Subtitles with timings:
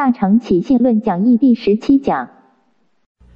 [0.00, 2.30] 大乘起信论讲义第十七讲。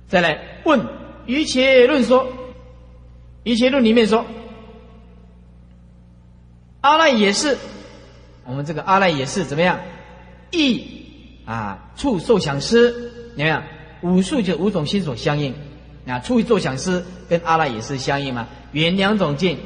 [0.08, 0.80] 再来问
[1.26, 2.24] 《一切论说》，
[3.42, 4.24] 《一切论》里面说，
[6.80, 7.58] 阿赖也是，
[8.46, 9.78] 我们这个阿赖也是怎么样？
[10.52, 10.86] 意
[11.44, 13.62] 啊，触受想思，怎么样？
[14.00, 15.52] 五数就五种心所相应
[16.06, 18.48] 啊，触受想思跟阿赖也是相应嘛？
[18.72, 19.58] 原两种境，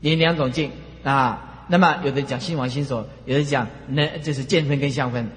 [0.00, 0.72] 缘两种境
[1.04, 1.66] 啊。
[1.68, 5.28] 那么有的讲心王心所，有的讲那就是见分跟相分。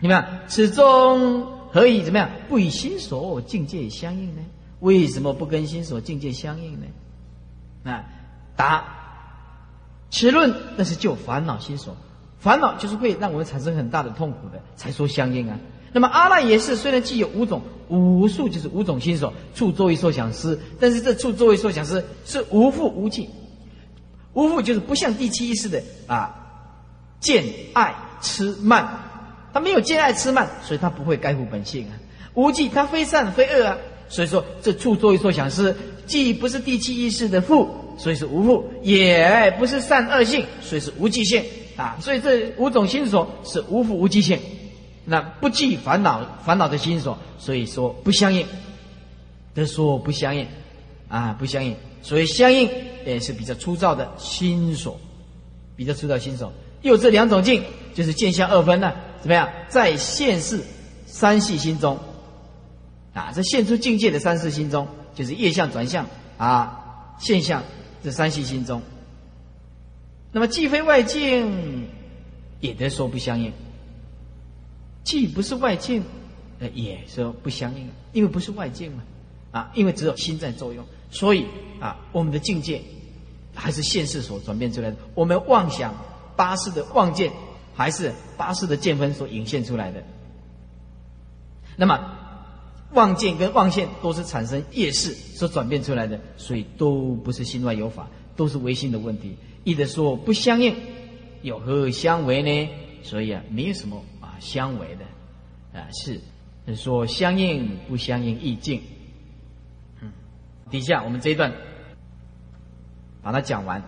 [0.00, 2.30] 你看，此中何以怎么样？
[2.48, 4.42] 不与心所境界相应呢？
[4.80, 6.86] 为什么不跟心所境界相应呢？
[7.90, 8.04] 啊，
[8.54, 8.84] 答：
[10.10, 11.96] 此论那是就烦恼心所，
[12.38, 15.58] 烦恼就是会让我们产生很大的痛苦的，才说相应啊。
[15.92, 23.28] 那么阿赖也是，虽然既有五种五数，就是五种心所处作为受想思，但是这处作为受想思是无复无尽。
[24.34, 26.36] 无复就是不像第七意识的啊，
[27.18, 29.07] 见爱痴慢，
[29.52, 31.92] 他没有见爱痴慢，所以他不会改复本性啊。
[32.34, 33.76] 无记，他非善非恶啊，
[34.08, 35.74] 所以说这处作为所想是
[36.06, 41.42] 既不是第七意识的复，所以是无复，也不是善恶性，所以是无记性
[41.76, 41.96] 啊。
[42.00, 44.38] 所以这五种心所是无复无记性，
[45.04, 48.46] 那不记烦恼烦恼的心所，所以说不相应，
[49.54, 50.46] 都说不相应
[51.08, 51.74] 啊，不相应。
[52.00, 52.70] 所以相应
[53.04, 54.98] 也是比较粗糙的心所，
[55.74, 56.52] 比较粗糙心所。
[56.82, 58.92] 又这两种境，就是见相二分呢？
[59.20, 59.48] 怎么样？
[59.68, 60.62] 在现世
[61.06, 61.98] 三系心中，
[63.14, 67.62] 啊，这现出境界的三世心中，就是业相转向啊，现象
[68.02, 68.80] 这三系心中。
[70.30, 71.88] 那么既非外境，
[72.60, 73.52] 也得说不相应。
[75.02, 76.04] 既不是外境，
[76.74, 79.02] 也说不相应，因为不是外境嘛，
[79.50, 80.84] 啊，因为只有心在作用。
[81.10, 81.46] 所以
[81.80, 82.82] 啊，我们的境界
[83.54, 84.96] 还是现世所转变出来的。
[85.14, 85.94] 我们妄想
[86.36, 87.32] 八世的妄见，
[87.78, 90.02] 还是八世的见分所引现出来的。
[91.76, 91.96] 那么
[92.90, 99.36] 望见跟望现都是产生业识所转变出来的，所以都不是心外有法，都是唯心的问题。
[99.62, 100.74] 一的说不相应，
[101.42, 102.68] 有何相违呢？
[103.04, 106.20] 所以啊，没有什么啊相违的啊，是
[106.74, 108.82] 说相应不相应意境。
[110.00, 110.10] 嗯
[110.68, 111.52] 底下我们这一段
[113.22, 113.80] 把它讲完。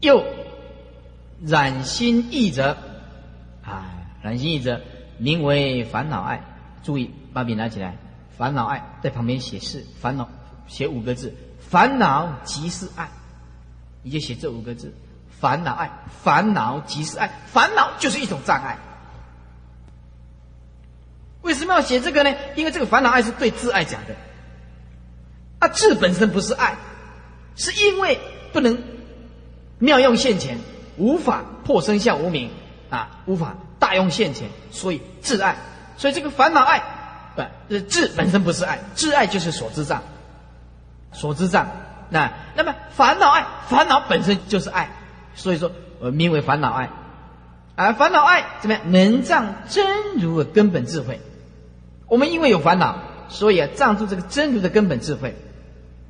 [0.00, 0.22] 又
[1.44, 2.76] 染心意者，
[3.64, 3.90] 啊，
[4.22, 4.80] 染心意者
[5.18, 6.42] 名为烦恼爱。
[6.82, 7.96] 注意把笔拿起来，
[8.36, 10.28] 烦恼爱在旁边写是烦恼，
[10.66, 13.08] 写五个字，烦恼即是爱，
[14.02, 14.94] 你就写这五个字，
[15.28, 15.90] 烦恼爱，
[16.22, 18.78] 烦恼即是爱，烦恼就是一种障碍。
[21.42, 22.34] 为什么要写这个呢？
[22.56, 24.14] 因为这个烦恼爱是对自爱讲的。
[25.58, 26.76] 啊，智本身不是爱，
[27.56, 28.18] 是因为
[28.52, 28.78] 不能
[29.78, 30.58] 妙用现前，
[30.98, 32.50] 无法破生相无名
[32.90, 35.56] 啊，无法大用现前，所以自爱。
[35.96, 36.82] 所以这个烦恼爱，
[37.34, 40.02] 不，智本身不是爱，智爱就是所知障，
[41.12, 41.68] 所知障。
[42.10, 44.90] 那那么烦恼爱，烦恼本身就是爱，
[45.34, 46.90] 所以说呃名为烦恼爱。
[47.74, 48.90] 而烦恼爱怎么样？
[48.90, 51.20] 能障真如的根本智慧。
[52.06, 52.98] 我们因为有烦恼，
[53.28, 55.36] 所以啊障住这个真如的根本智慧。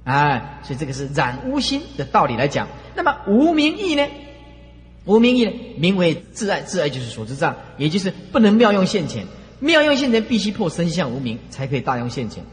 [0.04, 2.68] 哎，所以这个是染污心的道理来讲。
[2.94, 4.06] 那么无名义呢？
[5.04, 9.26] 无名义呢，名为自爱，自爱就是所知障，也就是不能妙用现前。
[9.60, 12.44] 妙用现前必须破身相无名，才可以大用现前。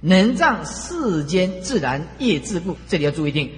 [0.00, 3.50] 能障世间自然业自故，这里要注意听，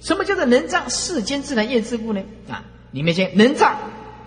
[0.00, 2.22] 什么叫做能障世间自然业自故呢？
[2.48, 3.78] 啊，里面先能障，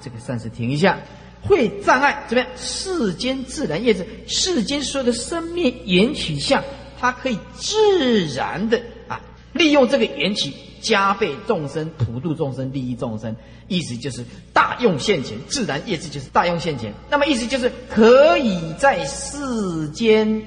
[0.01, 1.00] 这个暂时停一下，
[1.41, 2.50] 会障碍怎么样？
[2.56, 6.63] 世间自然业自，世间所有的生灭缘起相。
[7.00, 9.22] 它可以自然的啊，
[9.53, 10.53] 利用这个缘起
[10.87, 13.35] 加倍众生普度众生利益众生，
[13.67, 16.93] 意思就是大用现前，自然业智就是大用现前。
[17.09, 20.41] 那么意思就是可以在世间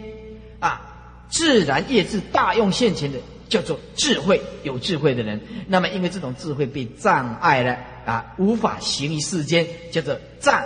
[0.59, 0.81] 啊，
[1.29, 3.19] 自然业智大用现前的
[3.51, 5.39] 叫做智慧，有智慧的人。
[5.69, 7.77] 那么因为这种智慧被障碍了
[8.07, 10.65] 啊，无法行于世间，叫做障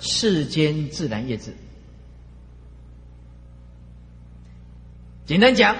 [0.00, 1.54] 世间自然业智。
[5.24, 5.76] 简单讲，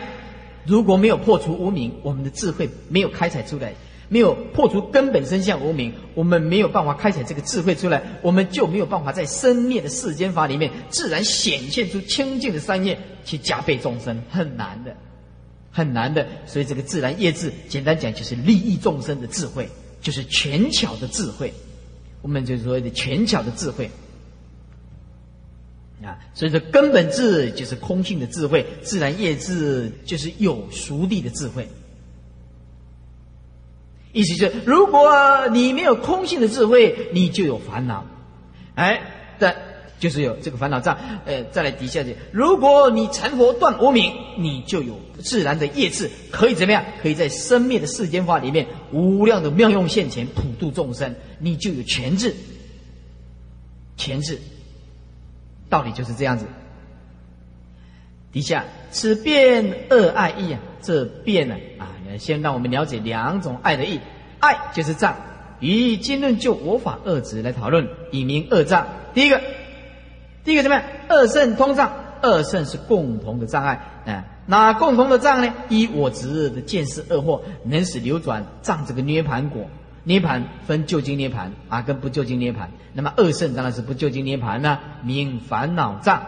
[0.65, 3.75] 如果没有破除无明，我们的智慧没有开采出来，
[4.09, 14.97] 没有破除根本身相无明，我们没有办法开采这个智慧出来，我们就没有办法在生灭的世间法里面自然显现出清净的三业去加倍众生，很难的，
[15.71, 16.27] 很难的。
[16.47, 19.69] 所以这个自然业智，简单讲就是利益众生的智慧，
[20.01, 21.53] 就是权巧的智慧，
[22.21, 23.91] 我们就是所谓的权巧的智慧。
[26.05, 31.69] 啊，所以说根本智就是空性的智慧，自然业智就是有熟地的智慧。
[34.13, 38.05] 意思就是，如果你没有空性的智慧，你就有烦恼；
[38.75, 39.01] 哎，
[39.39, 39.57] 但
[39.99, 40.99] 就是有这个烦恼障。
[41.25, 46.85] 呃，再来底下去，如果你成佛断无明，你就有自然的业智，可以怎么样？
[47.01, 52.35] 可以在生灭的世间法里面无量的妙用现前，普度众生，你就有全智。
[53.97, 54.39] 全智，
[55.73, 56.45] 道理就是这样子。
[58.31, 63.99] 底下此变恶爱意啊，这变呢啊，先让我们了解两种爱的意。
[64.39, 65.17] 爱就是障，
[65.61, 68.87] 以经论就我法二执来讨论，以明二障。
[69.15, 69.41] 第一个，
[70.45, 70.85] 第一个怎么样？
[71.09, 71.91] 二圣通障，
[72.21, 74.25] 二圣是共同的障碍啊。
[74.45, 75.55] 那共同的障呢？
[75.71, 79.67] 一我执的见识恶惑，能使流转障这个涅盘果。
[80.05, 82.71] 涅盘分究竟涅盘啊，跟不究竟涅盘。
[82.93, 86.23] 那么二圣当然是不究竟涅盘呢，名烦恼障。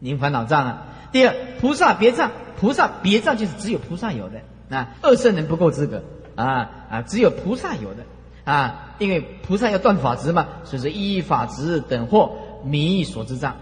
[0.00, 0.82] 名烦恼障啊。
[1.12, 4.40] 第二，菩萨别障，菩萨别障就是只有菩萨有的
[4.76, 6.02] 啊，二圣人不够资格
[6.34, 8.04] 啊啊，只有菩萨有的
[8.44, 12.32] 啊，因为菩萨要断法执嘛，所以说依法执等惑
[12.64, 13.56] 迷所知障，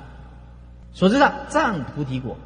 [0.93, 2.37] 所知障障菩提果。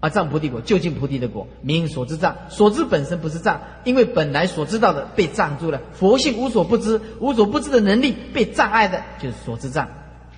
[0.00, 2.36] 啊，障菩提果，就近菩提的果，名所知障。
[2.48, 5.80] 所知本身不是障，因为本来所知道的被障住了。
[5.92, 9.88] 佛性无所不知，无所不知的能力被障碍的，就是所知障。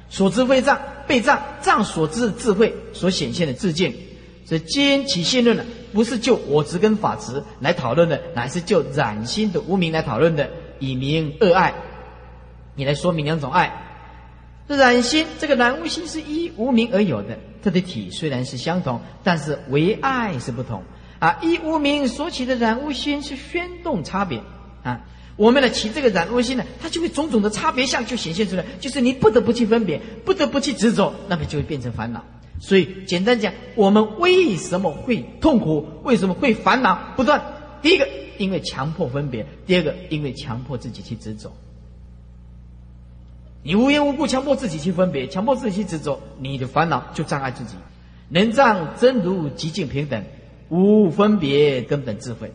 [0.09, 3.93] 所知非障，被障障所知的智慧所显现的自见。
[4.47, 10.49] 所以今起信论呢，不是就我执跟法执来讨论的，乃是就染心的无名来讨论的，
[10.79, 11.75] 以明恶爱。
[12.75, 13.90] 你来说明两种爱。
[14.71, 17.37] 这染心这个染污心是一无名而有的。
[17.61, 20.85] 它的体虽然是相同，但是唯爱是不同
[21.19, 21.41] 啊！
[21.43, 24.41] 一无名所起的染污心是宣动差别
[24.85, 25.01] 啊！
[25.35, 32.25] 我们呢起这个染污心呢，它就会种种的差别相就显现出来，就是你不得不去分别，不得不去执着，那么就会变成烦恼。
[32.61, 35.85] 所以简单讲，我们为什么会痛苦？
[36.05, 37.43] 为什么会烦恼不断？
[37.83, 38.09] 第一个，
[38.39, 41.53] 因为强迫分别；第二个，因为强迫自己去执着。
[43.63, 47.75] 你无缘无故强迫自己去分别，强迫自己去执着，你的烦恼就障碍自己。
[48.29, 50.25] 能障真如极尽平等，
[50.69, 52.53] 无分别根本智慧。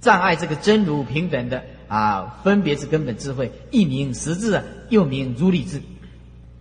[0.00, 3.52] 障碍这个真如平等的啊，分别是根本智慧。
[3.70, 5.80] 一名实质，又名如理智；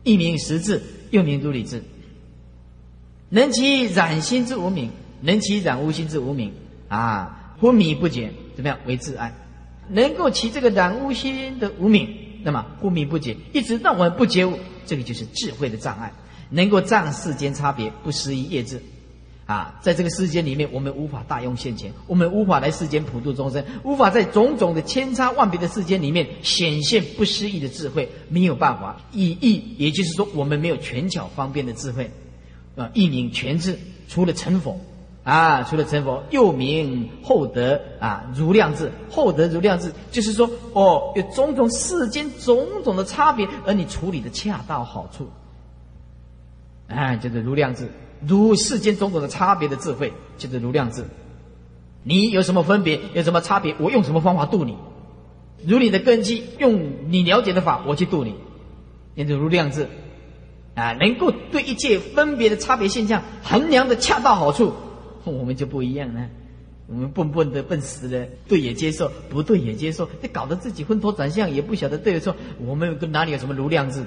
[0.03, 0.81] 一名实质，
[1.11, 1.81] 又名如理智。
[3.29, 4.89] 能起染心之无名，
[5.21, 6.51] 能起染污心之无名
[6.89, 9.33] 啊，昏迷不解，怎么样为自爱？
[9.87, 12.09] 能够起这个染污心的无名。
[12.43, 16.13] 那么不明不解，一直让我们不觉悟，这个就是智慧的障碍，
[16.49, 18.81] 能够障世间差别，不失于业智。
[19.45, 32.11] 啊，在这个世间里面，我们无法大用现前，我们无法来世间普度众生，无法在种种的千差万别的世间里面显现不失意的智慧，没有办法以意，也就是说，我们没有权巧方便的智慧，
[32.75, 34.79] 啊，一名全智，除了成佛。
[35.29, 38.91] 啊，除了成佛，又名厚德啊，如量智。
[39.11, 45.29] 厚德如量智，就是说，哦，有种种世间种种的差别，而你处理的恰到好处。
[46.87, 47.91] 哎，就是如量智，
[48.25, 51.05] 如世间种种的差别的智慧，就是如量智。
[52.01, 54.75] 你有什么分别，有什么差别，我用什么方法度你？
[55.63, 58.33] 如你的根基，用你了解的法，我去度你。
[59.13, 59.87] 那就如量智
[60.73, 64.73] 啊，能够对一切分别的差别现象衡量的恰到好处。
[65.25, 66.29] 我们就不一样了，
[66.87, 72.35] 我们笨笨的、笨死了，对也接受，不对也接受，这搞得自己昏头转向，也不晓得对错。
[72.59, 74.03] 我们哪里有什么如量智？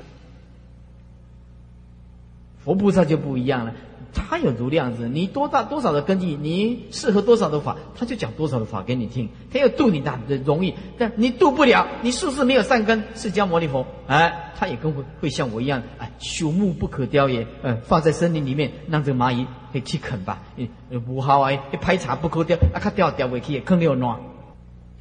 [2.64, 3.74] 佛菩萨就不一样了。
[4.14, 9.28] 他有如量子，你多大多少的根基，你适合多少的法，他就讲多少的法给你听。
[9.50, 13.02] 他要度你的容易，但你度不了，你是不是没有善根？
[13.14, 20.42] 释迦牟尼佛，哎，他也跟会会像我一样，哎，朽木不可雕也，嗯，放在森林里面，让这个蚂蚁可以去啃吧。
[20.56, 20.69] 嗯
[21.00, 24.20] 不好啊，一拍茶不可雕，啊，它掉掉回去，坑里有乱。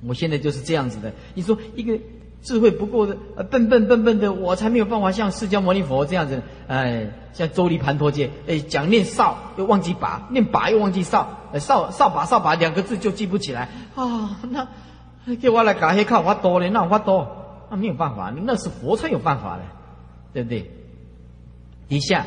[0.08, 1.14] 我现在就是这样子的。
[1.34, 2.00] 你说一个。
[2.44, 11.30] 智慧不够的，呃，笨笨笨笨的，我才没有办法像释迦牟尼佛这样子，哎，像周礼盘陀戒，哎，讲念扫又忘记把，念把又忘记扫，
[11.60, 14.68] 扫扫把扫把两个字就记不起来啊，那
[15.36, 17.28] 给我来搞黑靠法多嘞，那法多，
[17.70, 19.64] 那没有办法，那是佛才有办法的，
[20.34, 20.72] 对不对？
[21.88, 22.26] 底下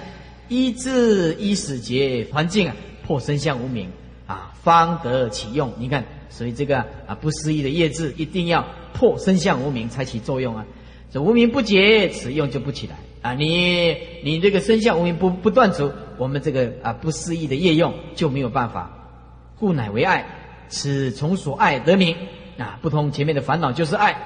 [0.48, 3.90] 一至一死劫环境啊，破身相无名
[4.26, 5.72] 啊，方得其用。
[5.78, 8.64] 你看，所以这个啊不思议的业字一定要。
[8.94, 10.64] 破身相无名才起作用啊！
[11.10, 13.34] 这无名不解，此用就不起来啊！
[13.34, 19.10] 你你这个身相无名不不断除，我们这个啊不思议的业用就没有办法。
[19.58, 20.26] 故乃为爱，
[20.68, 22.16] 此从所爱得名
[22.56, 22.78] 啊！
[22.82, 24.16] 不同前面的烦恼就是爱。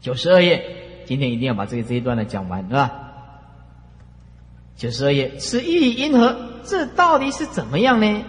[0.00, 2.92] 九十二页，今天一定要把这个这一段呢讲完，是吧？
[4.76, 6.36] 九十二页，此意因何？
[6.62, 8.22] 这到底是怎么样呢？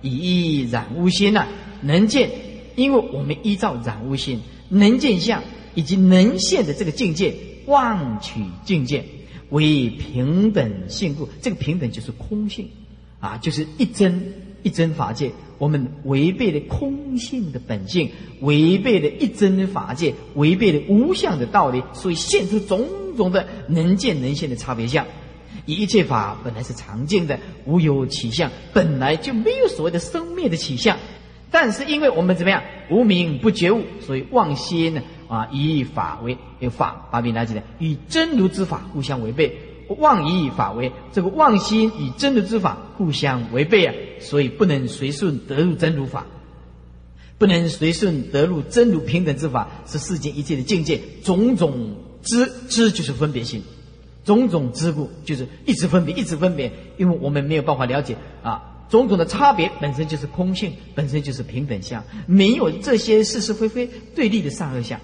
[0.00, 1.48] 以意染污心呐，
[1.82, 2.30] 能见，
[2.76, 4.40] 因为我们依照染污心。
[4.72, 5.42] 能见相，
[5.74, 7.34] 以及能现的这个境界，
[7.66, 9.04] 妄取境界
[9.48, 11.28] 为平等性故。
[11.42, 12.68] 这个平等就是空性
[13.18, 14.32] 啊，就是一真
[14.62, 15.32] 一真法界。
[15.58, 18.10] 我们违背了空性的本性，
[18.40, 25.04] 违背了一真的法界，违背了无相的道理，所以现出种种的能见能现的差别相。
[25.66, 30.96] 一切法本来是常见的，无有起相，本来就没有所谓的生灭的起相。
[31.50, 32.62] 但是因为我们怎么样？
[32.90, 37.62] 无名不觉悟，所以妄心呢啊以法为有法，把名拿起来。
[37.78, 39.56] 与真如之法互相违背，
[39.88, 46.26] 妄以法为这个妄心与真如之法互相违背啊，所以不能随顺得入真如法，
[47.38, 53.62] 不能随顺得入真如平等之法，是世间一切的境界种种知知就是分别心，
[54.24, 58.69] 种种知故就是一直分别一直分别，因为我们没有办法了解啊。
[58.90, 65.00] 种种的差别本身就是空性，本身就是平等相，没有这些是是非非对立的善恶相。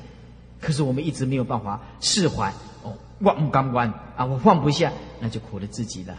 [0.61, 2.53] 可是我们一直没有办法释怀，
[2.83, 6.15] 哦，忘不干关啊，我放不下，那就苦了自己了。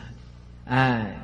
[0.65, 1.17] 哎，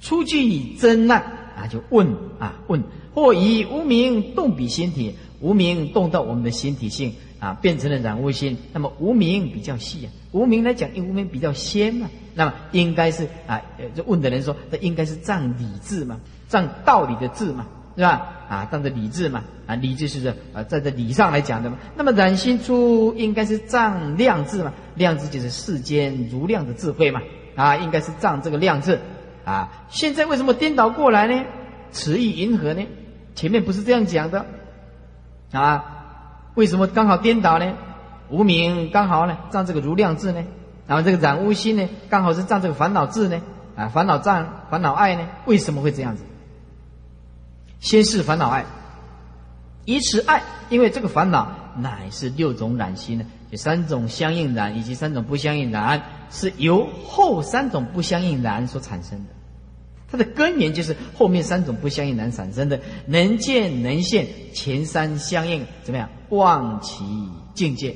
[0.00, 1.20] 出具真难
[1.56, 2.82] 啊，就问啊问，
[3.14, 7.14] 或以无名动彼心体，无名动到我们的心体性。
[7.38, 8.56] 啊，变成了染污心。
[8.72, 12.08] 那么无名比较细啊，无名来讲，因为无名比较鲜嘛。
[12.34, 13.60] 那么应该是啊，
[13.94, 17.66] 就问的人说，这应该是仗理智嘛，仗道理的智嘛，
[17.96, 18.30] 是吧？
[18.48, 21.78] 啊，仗着理智嘛，啊，理智是啊，在这理上来讲的嘛。
[21.96, 27.20] 那么染心出应该是仗量智嘛，量智就是世间如量的智慧嘛，
[27.56, 29.00] 啊，应该是仗这个量智
[29.44, 29.86] 啊。
[29.88, 31.44] 现在为什么颠倒过来呢？
[31.90, 32.86] 此意云何呢？
[33.34, 34.46] 前面不是这样讲的
[35.52, 35.97] 啊？
[36.58, 37.72] 为什么刚好颠倒呢？
[38.30, 40.42] 无名刚好呢占这个如量智呢，
[40.88, 43.40] 然后这个染污心呢刚好是占这个烦恼智呢，
[43.76, 45.24] 啊烦恼障烦恼爱呢？
[45.46, 46.24] 为什么会这样子？
[47.78, 48.64] 先是烦恼爱，
[49.84, 59.37] 以此爱，因为这个烦恼乃是六种染心呢，有三种相应染以及三种不相应染，是由后三种不相应染所产生的。
[60.10, 66.08] 它的根源就是后面三种不相应难产生的能见能现，前三相应怎么样？
[66.30, 67.04] 忘其
[67.54, 67.94] 境界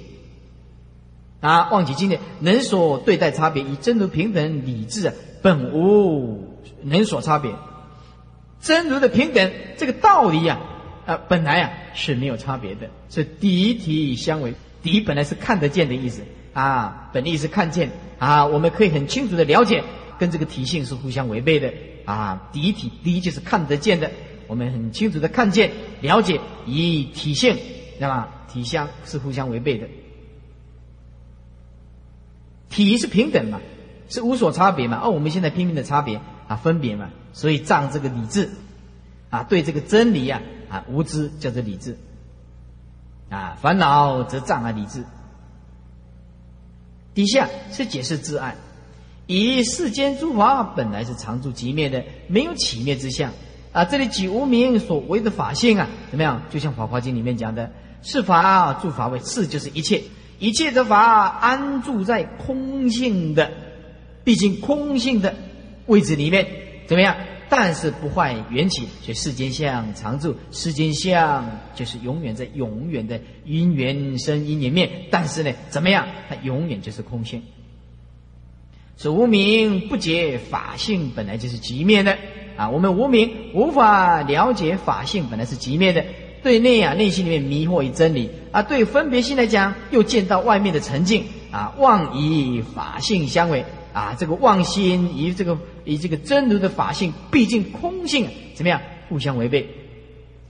[1.40, 7.52] 啊，忘其境界能所对待差别，以真如平等理智啊，本无能所差别。
[8.60, 10.60] 真如的平等这个道理呀，
[11.06, 14.54] 啊，本来啊是没有差别的，是敌体相违。
[14.82, 19.82] 敌本来是看得见的意思啊，本意是看见啊，我们可以很清楚的了解，
[20.18, 21.72] 跟这个体性是互相违背的。
[22.04, 24.10] 啊，敌体第一就是看得见的，
[24.46, 27.56] 我们很清楚的看见、了解，以体现，
[27.98, 28.28] 对吧？
[28.48, 29.88] 体相是互相违背的，
[32.68, 33.60] 体是平等嘛，
[34.08, 35.00] 是无所差别嘛。
[35.02, 38.50] 而我们现在拼命的差别啊，分别嘛，所以仗这个理智
[39.30, 41.96] 啊，对这个真理啊啊无知叫做理智
[43.30, 45.04] 啊，烦恼则障碍理智。
[47.14, 48.56] 底下是解释自爱。
[49.32, 53.32] 以世间诸法本来是常住即灭的，没有起灭之相
[53.72, 53.86] 啊！
[53.86, 56.42] 这里举无名所为的法性啊，怎么样？
[56.50, 57.72] 就像《法华经》里面讲的
[58.02, 60.02] ：“是法住法位，是就是一切，
[60.38, 60.98] 一切的法
[61.40, 63.50] 安住在空性的，
[64.22, 65.34] 毕竟空性的
[65.86, 66.46] 位置里面，
[66.86, 67.16] 怎么样？
[67.48, 75.06] 但是不坏缘起，所以世间相常住，世间相就是永远在永远的因缘生因缘灭。
[75.10, 76.06] 但是呢，怎么样？
[76.28, 77.42] 它永远就是空性。”
[79.02, 82.16] 是无名不解法性本来就是极灭的。
[82.56, 82.68] 啊！
[82.68, 86.04] 我们无名无法了解法性本来是极灭的，
[86.42, 88.30] 对内啊内心里面迷惑于真理。
[88.52, 91.24] 啊，对分别心来讲又见到外面的沉静。
[91.50, 93.64] 啊，妄以法性相违。
[93.92, 98.80] 啊，这个妄心与这个与这个真如的法性，毕竟空性怎么样？
[99.08, 99.66] 互相违背，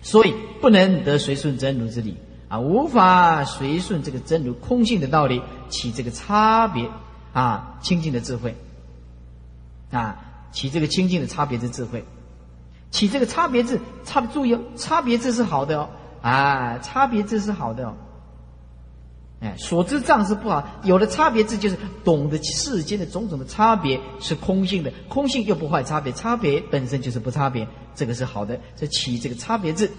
[0.02, 2.16] 所以不能得随顺真如之理。
[2.48, 5.40] 啊，无法随顺这个真如空性的道理
[5.70, 6.84] 起这个差别。
[7.32, 8.54] 啊，清净的智慧，
[9.90, 10.18] 啊，
[10.52, 12.04] 起这个清净的差别之智慧，
[12.90, 15.88] 起这个差别字，差注意哦，差别字是好的哦，
[16.20, 17.94] 啊，差别字是好的哦，
[19.40, 29.90] 哎，所知障是不好，有了差别字就是懂得世间的种种的差别是空性的，空性又不坏差别，差别本身就是不差别，这个是好的，这起这个差别字，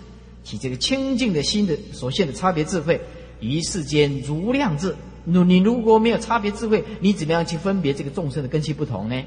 [0.43, 3.01] 起这个清净的心的所现的差别智慧，
[3.39, 4.95] 于世间如量智。
[5.25, 9.23] 你你如果没有差别智慧，你怎么样去分别这个众生的根器不同呢？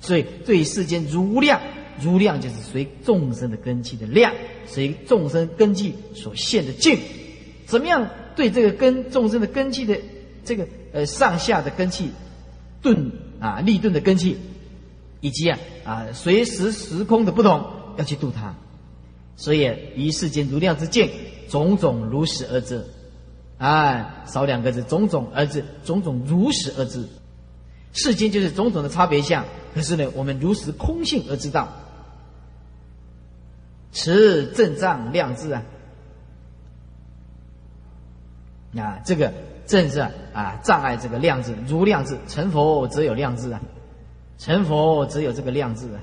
[0.00, 1.60] 所以对世间如量，
[2.00, 4.32] 如量就是随众生的根器的量，
[4.66, 6.98] 随众生根器所现的境，
[7.64, 9.98] 怎么样对这个根众生的根器的
[10.44, 12.10] 这个呃上下的根器
[12.82, 13.10] 顿
[13.40, 14.36] 啊立顿的根器，
[15.20, 17.64] 以及啊啊随时时空的不同，
[17.96, 18.54] 要去度它。
[19.36, 21.08] 所以于世间如量之境，
[21.48, 22.84] 种种如实而知。
[23.58, 27.06] 啊，少两个字，种种而知，种种如实而知。
[27.92, 29.44] 世间就是种种的差别相，
[29.74, 31.68] 可是呢，我们如实空性而知道。
[33.92, 35.62] 持正障量智啊，
[38.76, 39.32] 啊，这个
[39.66, 43.62] 正是啊障碍这个量智，如量智，成佛只有量智啊，
[44.36, 46.00] 成佛只有这个量智啊。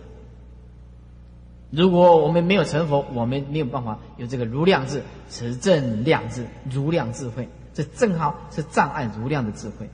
[1.75, 9.89] 如果我们没有成佛，我们没有办法有这个如量智、持正量智、如量智慧，这正好是障碍如量的智慧。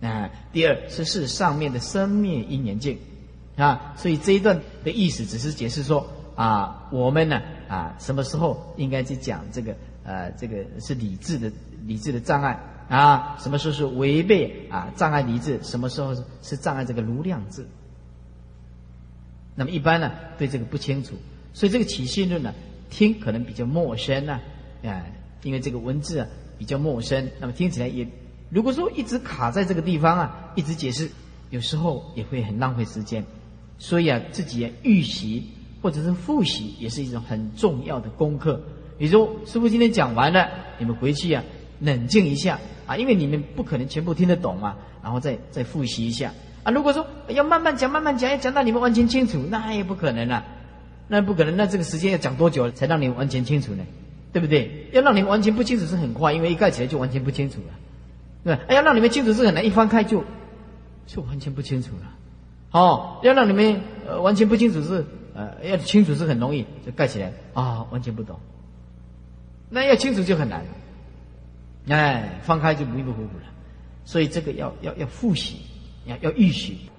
[0.00, 2.98] 啊，第二是是上面的生灭因缘境
[3.56, 11.52] 啊，所以这一段的意思只是解释说啊，我们呢啊，什么时候应该去讲这个呃，这个是理智的
[11.86, 16.12] 理智的障碍啊，什么时候是违背啊障碍理智，什么时候
[16.42, 17.64] 是障碍这个如量智。
[19.58, 21.14] 那么一般呢，对这个不清楚，
[21.54, 22.54] 所以这个起信论呢，
[22.90, 24.38] 听可能比较陌生呢，
[24.84, 25.04] 啊，
[25.42, 26.26] 因为这个文字啊
[26.58, 28.06] 比较陌生，那么听起来也，
[28.50, 31.10] 如果说一直卡在这个地方啊，一直解释，
[31.48, 33.24] 有时候也会很浪费时间，
[33.78, 35.42] 所以啊，自己预习
[35.80, 38.60] 或者是复习也是一种很重要的功课。
[38.98, 41.42] 比如，师傅今天讲完了，你们回去啊，
[41.80, 46.32] 冷静一下啊，因为你们不可能全部听得懂嘛，然后再再复习一下。
[46.66, 50.44] 啊，如果说要慢慢讲，慢慢讲，要讲到你们完全清楚，那也不可能啊，
[51.06, 51.56] 那不可能。
[51.56, 53.84] 那这个时间要讲多久才让你们完全清楚呢？
[54.32, 54.88] 对不对？
[54.90, 57.74] 要让你们完全不清楚是很快，因为一盖起来就完全不清楚了，
[58.42, 58.62] 对吧？
[58.66, 60.24] 哎，要让你们清楚是很难，一翻开就
[61.06, 62.12] 就完全不清楚了。
[62.72, 63.80] 哦，要让你们
[64.20, 65.06] 完全不清楚是
[65.36, 68.40] 呃要清楚是很容易，就盖起来啊，完全不懂。
[69.70, 70.64] 那要清楚就很难，
[71.88, 73.46] 哎，翻开就迷迷糊糊了。
[74.04, 75.60] 所以这个要要要复习。
[76.06, 76.90] 要要预习。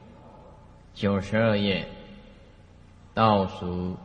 [0.93, 1.87] 九十二页
[3.13, 3.97] 倒数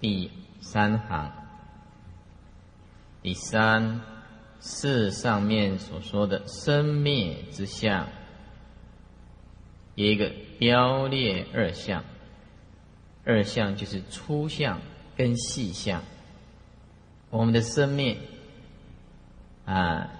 [0.00, 0.30] 第
[0.60, 1.32] 三行，
[3.22, 4.00] 第三
[4.60, 8.08] 是上面所说的生灭之相，
[9.94, 12.04] 有一个标列二相，
[13.24, 14.80] 二相就是粗相
[15.16, 16.02] 跟细相。
[17.30, 18.16] 我们的生灭
[19.66, 20.10] 啊，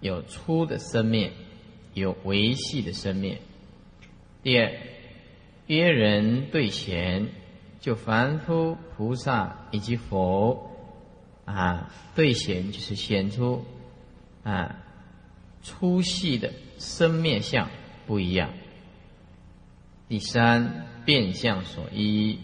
[0.00, 1.30] 有粗的生灭。
[2.00, 3.38] 有维系的生命。
[4.42, 4.70] 第二，
[5.66, 7.28] 约人对贤，
[7.80, 10.70] 就凡夫、菩萨以及佛
[11.46, 13.64] 啊，对贤就是显出
[14.42, 14.76] 啊
[15.62, 17.70] 粗细的生灭相
[18.06, 18.50] 不一样。
[20.06, 22.38] 第三，变相所依，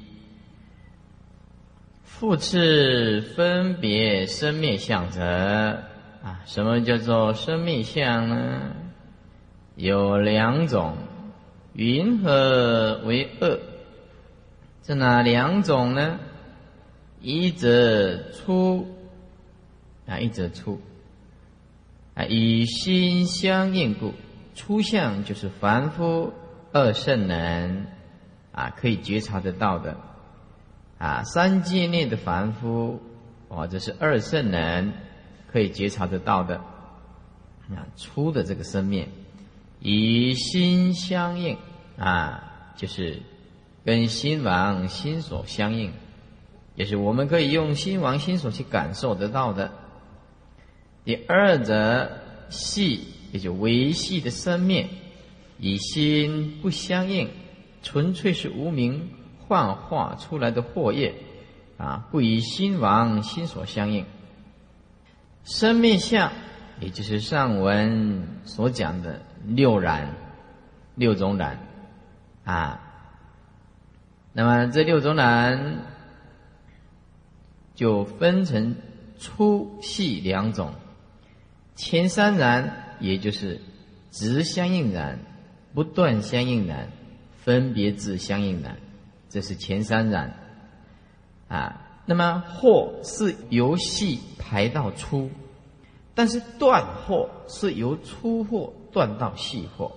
[2.05, 5.23] 复次分别生灭相者
[6.23, 8.77] 啊，什么叫做生灭相呢？
[9.75, 10.97] 有两种，
[11.73, 13.59] 云何为恶？
[14.83, 16.19] 这哪两种呢？
[17.21, 18.87] 一则出，
[20.07, 20.81] 啊，一则出，
[22.15, 24.13] 啊，与心相应故，
[24.55, 26.33] 粗相就是凡夫
[26.73, 27.87] 二圣人
[28.51, 29.97] 啊，可以觉察得到的，
[30.99, 33.01] 啊，三界内的凡夫，
[33.49, 34.93] 或者是二圣人
[35.51, 36.57] 可以觉察得到的，
[37.71, 39.09] 啊，出的这个生面。
[39.83, 41.59] 以心相应
[41.99, 43.21] 啊，就是
[43.85, 45.93] 跟心王心所相应，
[46.77, 49.73] 也是我们可以用心王心所去感受得到的。
[51.05, 52.13] 第二则
[52.49, 54.89] 细，也就维系的生灭，
[55.59, 57.29] 以心不相应，
[57.83, 61.15] 纯粹是无名幻化出来的惑业
[61.77, 64.07] 啊，不以心王心所相应。
[65.45, 66.31] 生灭相，
[66.83, 69.23] 也就是上文所讲的。
[69.45, 70.15] 六染，
[70.95, 71.59] 六种染，
[72.45, 72.81] 啊，
[74.33, 75.79] 那么这六种染
[77.75, 78.77] 就分成
[79.19, 80.75] 粗细两种。
[81.75, 83.61] 前三染也就是
[84.13, 85.19] 直相应染、
[85.75, 86.89] 不断相应染、
[87.37, 88.77] 分别自相应染，
[89.29, 90.35] 这是前三染。
[91.49, 95.33] 啊，那么或是由细排到粗，
[96.15, 98.73] 但是断货是由粗货。
[98.93, 99.93] 断到细货，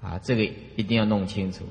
[0.00, 0.44] 啊，这个
[0.76, 1.64] 一定要弄清楚。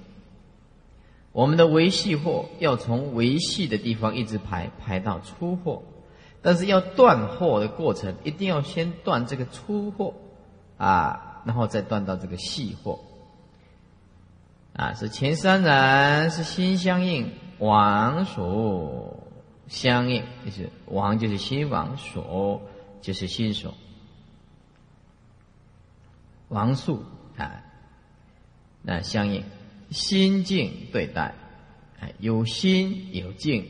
[1.31, 5.83] 我们的维系货要从维系的地方一直排排到出货，
[6.41, 10.15] 但是要断货的过程，一定要先断这个出货，
[10.77, 12.99] 啊，然后再断到这个细货。
[14.73, 19.17] 啊，是前三人是心相应，王所
[19.69, 22.61] 相应，就是王就是心王所
[23.03, 23.75] 就是心所。
[26.47, 27.03] 王数
[27.37, 27.63] 啊，
[28.81, 29.43] 那相应
[29.91, 31.35] 心境对待，
[31.99, 33.67] 啊，有心有境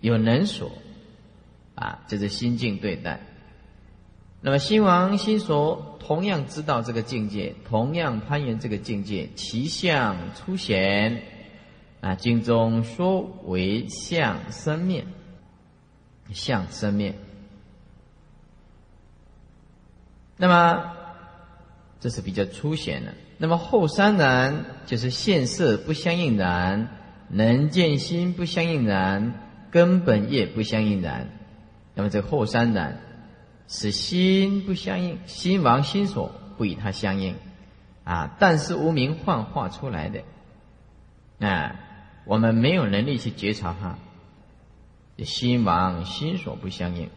[0.00, 0.70] 有能所，
[1.74, 3.20] 啊，这是心境对待。
[4.40, 11.22] 那么心王心所同样知道这个境界，同样攀缘这个境界，其相出显，
[12.00, 15.04] 啊，经中说为相生灭，
[16.32, 17.16] 相生灭。
[20.38, 20.92] 那么
[22.00, 23.12] 这是比较粗显的。
[23.36, 26.88] 那么后三难就是现色不相应然，
[27.28, 29.34] 能见心不相应然，
[29.70, 31.28] 根本业不相应然。
[31.94, 33.02] 那么这后三难。
[33.70, 37.36] 是心不相应，心王心所不与它相应，
[38.02, 38.34] 啊！
[38.38, 40.22] 但是无名幻化出来的，
[41.46, 41.78] 啊，
[42.24, 43.98] 我们没有能力去觉察它。
[45.22, 47.10] 心王心所不相应，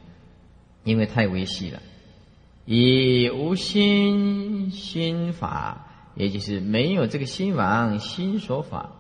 [0.84, 1.82] 因为太微细了。
[2.65, 8.91] 以无心心法，也就是没有这个心王心所法，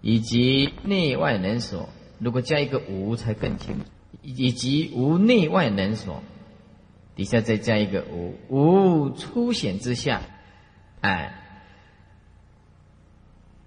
[0.00, 3.80] 以及内外能所，如果加一个无，才更清楚。
[4.22, 6.22] 以及无内外能所。
[7.14, 10.22] 底下再加一个无无出显之下，
[11.00, 11.34] 哎，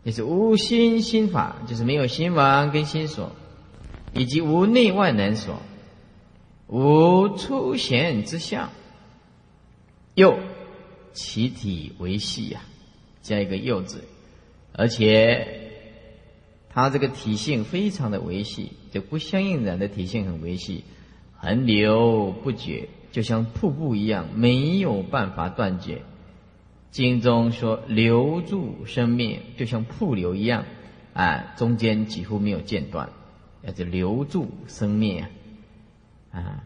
[0.04, 3.32] 也是无心心法，就是没有心王跟心所，
[4.14, 5.62] 以及无内外能所，
[6.68, 8.70] 无出显之相，
[10.14, 10.38] 又
[11.14, 12.62] 其体为细呀，
[13.22, 14.04] 加一个又字，
[14.74, 15.72] 而且
[16.70, 20.84] 它这个体性非常的维系，就不相应染的体性很维系，
[21.38, 22.90] 横流不绝。
[23.12, 26.02] 就像瀑布一样，没有办法断绝。
[26.92, 30.64] 经中说留住生命，就像瀑流一样，
[31.14, 33.10] 啊，中间几乎没有间断，
[33.64, 35.28] 要就留住生灭
[36.32, 36.64] 啊。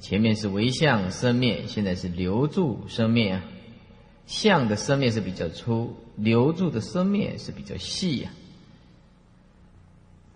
[0.00, 3.44] 前面是为相生灭，现在是留住生灭啊。
[4.26, 8.30] 相的生灭是比较粗，留住的生灭是比较细呀。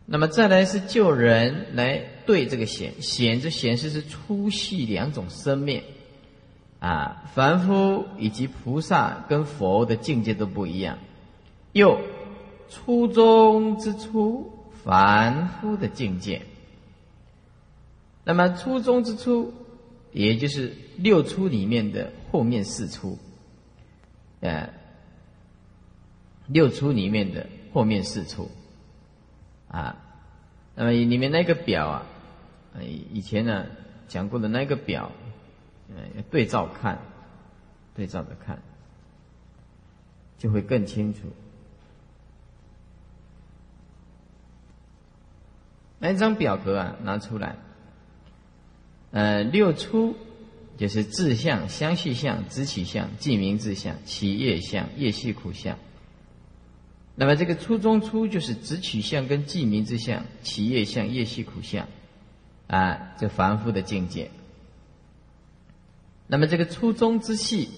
[0.05, 5.85] 那么再来是救人来对这个显显，这显示是粗细两种生灭，
[6.79, 10.99] 啊，凡夫以及菩萨跟佛的境界都不一样。
[11.73, 12.01] 又
[12.71, 14.51] 初中之初，
[14.85, 16.43] 凡夫的境界。
[18.29, 19.55] 那么初中之初，
[20.13, 23.19] 也就是六初里面的后面四初，
[24.41, 24.69] 呃，
[26.47, 28.51] 六初里面的后面四初。
[29.69, 29.97] 啊，
[30.75, 32.07] 那么里面那个表啊，
[33.11, 33.65] 以前呢
[34.09, 35.11] 讲过的那个表，
[36.15, 36.99] 要对照看，
[37.95, 38.61] 对照着看，
[40.37, 41.21] 就会更清楚。
[45.99, 47.57] 那张表格啊，拿出来，
[49.11, 50.15] 呃，六出
[50.77, 55.79] 就是志相、相续相、知起相、记名志相、起业相、业系苦相。
[57.15, 61.89] 那么这个初中初就是直取相跟记名之相、起业相、业系苦相，
[62.69, 64.31] 啊，这凡夫的境界。
[66.29, 67.71] 那么这个初中之细，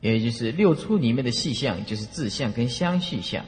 [0.00, 3.44] 也就是六初里面的细相，就是自相跟相续相，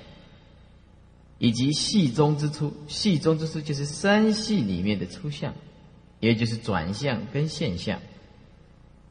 [1.39, 5.55] 以及细中之初，细中之初就是三系里面的初相，
[6.23, 8.01] 也就是转向跟现象，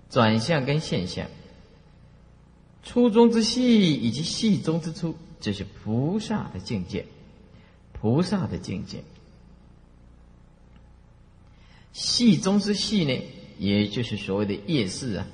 [0.10, 1.28] 转向跟现象，
[2.84, 5.18] 初中之细以及细中之初。
[5.42, 7.06] 这是菩萨的境界，
[7.92, 9.04] 菩萨的境界。
[11.92, 13.22] 细中之细呢，
[13.58, 15.28] 也就是所谓的业事啊，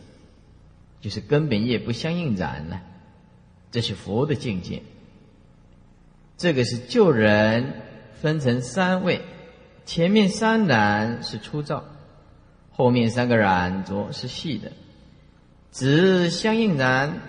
[1.00, 2.82] 就是根本业不相应染了。
[3.70, 4.82] 这是佛的境界。
[6.38, 7.82] 这个是救人
[8.20, 9.22] 分成三位，
[9.88, 11.82] 前面三染是粗糙，
[12.72, 14.74] 后面三个染着是细的。
[15.72, 17.22] 直相应染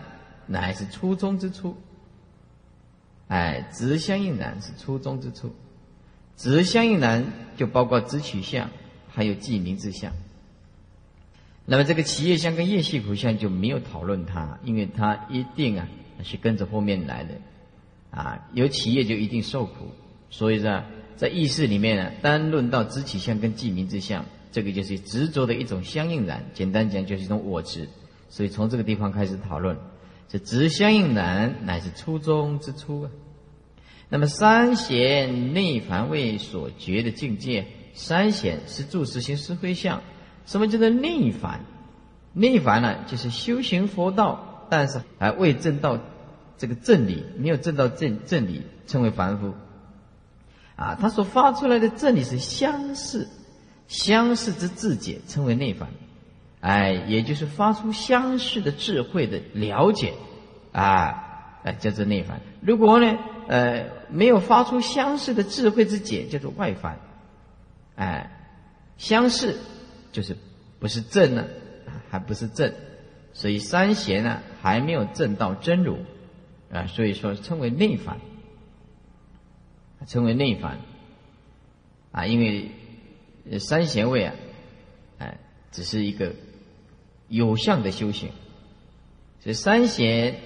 [0.48, 1.76] 乃是初中之初。
[3.28, 5.54] 哎，直相应难是初中之初，
[6.36, 7.24] 直相应难
[7.56, 8.70] 就包括直取相，
[9.08, 10.12] 还有记名之相。
[11.64, 15.86] 那么这个企业相跟业系苦相就没有讨论它，因为它一定啊
[16.24, 17.34] 是跟着后面来的，
[18.10, 19.92] 啊，有企业就一定受苦，
[20.28, 20.82] 所以说
[21.18, 27.88] 在意识里面呢，单论到知取相跟记名之相，这个就是执着的一种相应然，简单讲就是一种我执，
[28.28, 29.76] 所以从这个地方开始讨论。
[30.28, 33.10] 这直相应然，乃是初中之初啊。
[34.08, 40.02] 那么三贤内凡位所觉的境界，三贤是住持行思慧相。
[40.46, 41.64] 什么叫做内凡？
[42.32, 45.98] 内凡呢，就是修行佛道，但是还未证到
[46.56, 49.52] 这个正理，没有证到正正理，称为凡夫。
[50.78, 53.28] 啊，他所发出来的这里是相似，
[53.88, 55.88] 相似之自解，称为内凡。
[56.60, 60.14] 哎，也就是发出相似的智慧的了解，
[60.70, 62.40] 啊，哎，叫做内凡。
[62.60, 67.00] 如果呢，呃没有发出相似的智慧之解，叫做外凡。
[67.96, 68.30] 哎，
[68.98, 69.56] 相似
[70.12, 70.36] 就是
[70.78, 71.44] 不是正呢，
[72.08, 72.72] 还不是正，
[73.32, 75.98] 所以三邪呢还没有正到真如
[76.72, 78.18] 啊，所以说称为内凡，
[80.06, 80.78] 称为内凡
[82.12, 82.70] 啊，因为
[83.58, 84.34] 三贤位啊，
[85.18, 85.38] 哎，
[85.72, 86.34] 只是一个
[87.28, 88.30] 有相的修行，
[89.44, 90.36] 是三贤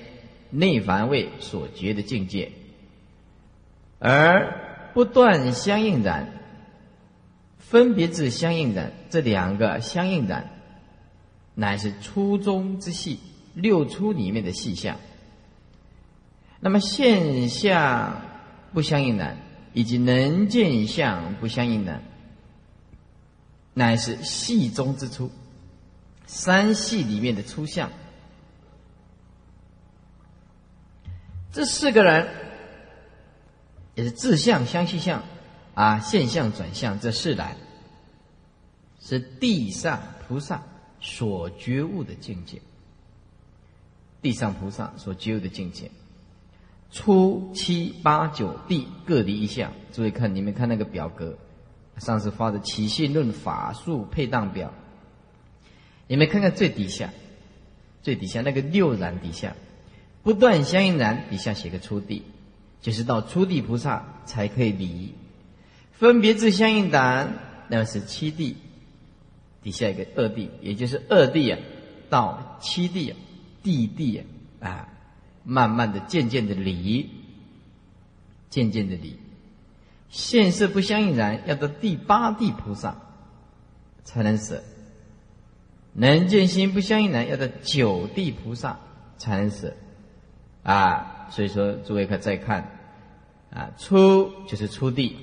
[0.51, 2.53] 内凡位所觉的境界，
[3.99, 6.39] 而不断相应染。
[7.59, 10.47] 分别自相应的这两个相应的，
[11.55, 13.19] 乃是初中之细，
[13.55, 14.99] 六初里面的细项。
[16.61, 18.21] 那么现象
[18.73, 19.37] 不相应的，
[19.73, 22.03] 以及能见相不相应的，
[23.75, 25.31] 乃是系中之初，
[26.27, 27.91] 三系里面的初相。
[31.53, 32.29] 这四个人
[33.95, 35.23] 也是自相相续相。
[35.75, 37.57] 啊，现象转向这四来，
[39.01, 40.63] 是地上菩萨
[41.01, 42.61] 所觉悟的境界。
[44.21, 45.91] 地上菩萨所觉悟的境界，
[46.93, 49.73] 初七八九地各离一下。
[49.93, 51.37] 注意看，你们看那个表格，
[51.97, 54.69] 上次发的《起信论法术配当表》，
[56.07, 57.11] 你们看看最底下，
[58.03, 59.57] 最底下那个六然底下，
[60.23, 62.23] 不断相应然底下写个初地，
[62.81, 65.15] 就是到初地菩萨才可以离。
[65.93, 68.57] 分别自相应然，那是七地，
[69.63, 71.59] 底下一个二地，也就是二地啊，
[72.11, 73.17] 到七地啊，
[73.63, 74.23] 地地
[74.61, 74.89] 啊，啊，
[75.45, 77.11] 慢慢的、渐渐的离，
[78.51, 79.17] 渐渐的离，
[80.09, 82.97] 现世不相应然，要到第八地菩萨
[84.05, 84.63] 才能舍；
[85.93, 88.79] 能见心不相应然，要到九地菩萨
[89.19, 89.75] 才能舍。
[90.63, 92.79] 啊，所以说诸位可再看，
[93.51, 95.17] 啊，初就是初地。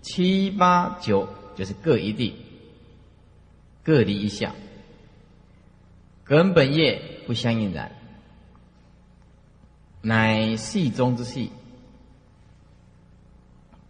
[0.00, 2.36] 七八九就是各一地，
[3.82, 4.54] 各离一项，
[6.22, 7.90] 根本业不相应然，
[10.00, 11.50] 乃系中之系。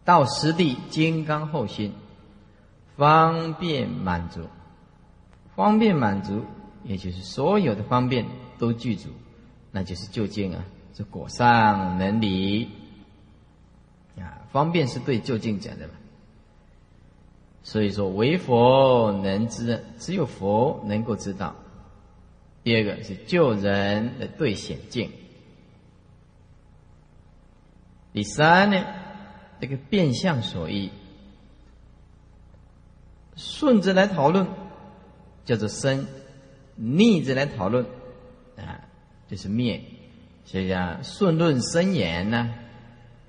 [0.04, 1.92] 到实地金刚后心，
[2.96, 4.40] 方便满足，
[5.54, 6.44] 方便满足，
[6.84, 8.24] 也就是所有的方便
[8.58, 9.10] 都具足，
[9.70, 12.68] 那就是究竟啊，这果上能离。
[14.18, 15.94] 啊，方便是对就近讲的嘛。
[17.62, 21.54] 所以说，唯佛能知，只有佛能够知道。
[22.64, 25.10] 第二个是救人的对显境。
[28.12, 28.84] 第三呢，
[29.60, 30.90] 这个变相所依，
[33.36, 34.46] 顺着来讨论
[35.44, 36.06] 叫做生，
[36.76, 37.84] 逆着来讨论
[38.56, 38.80] 啊
[39.28, 39.82] 就是灭。
[40.44, 42.54] 所以讲顺论生言呢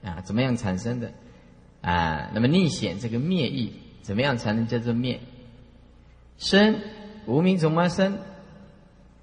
[0.03, 1.11] 啊怎么样产生的
[1.81, 2.31] 啊？
[2.33, 3.73] 那么逆显这个灭意。
[4.01, 5.19] 怎么样才能叫做灭？
[6.39, 6.79] 生
[7.27, 8.17] 无名从么生？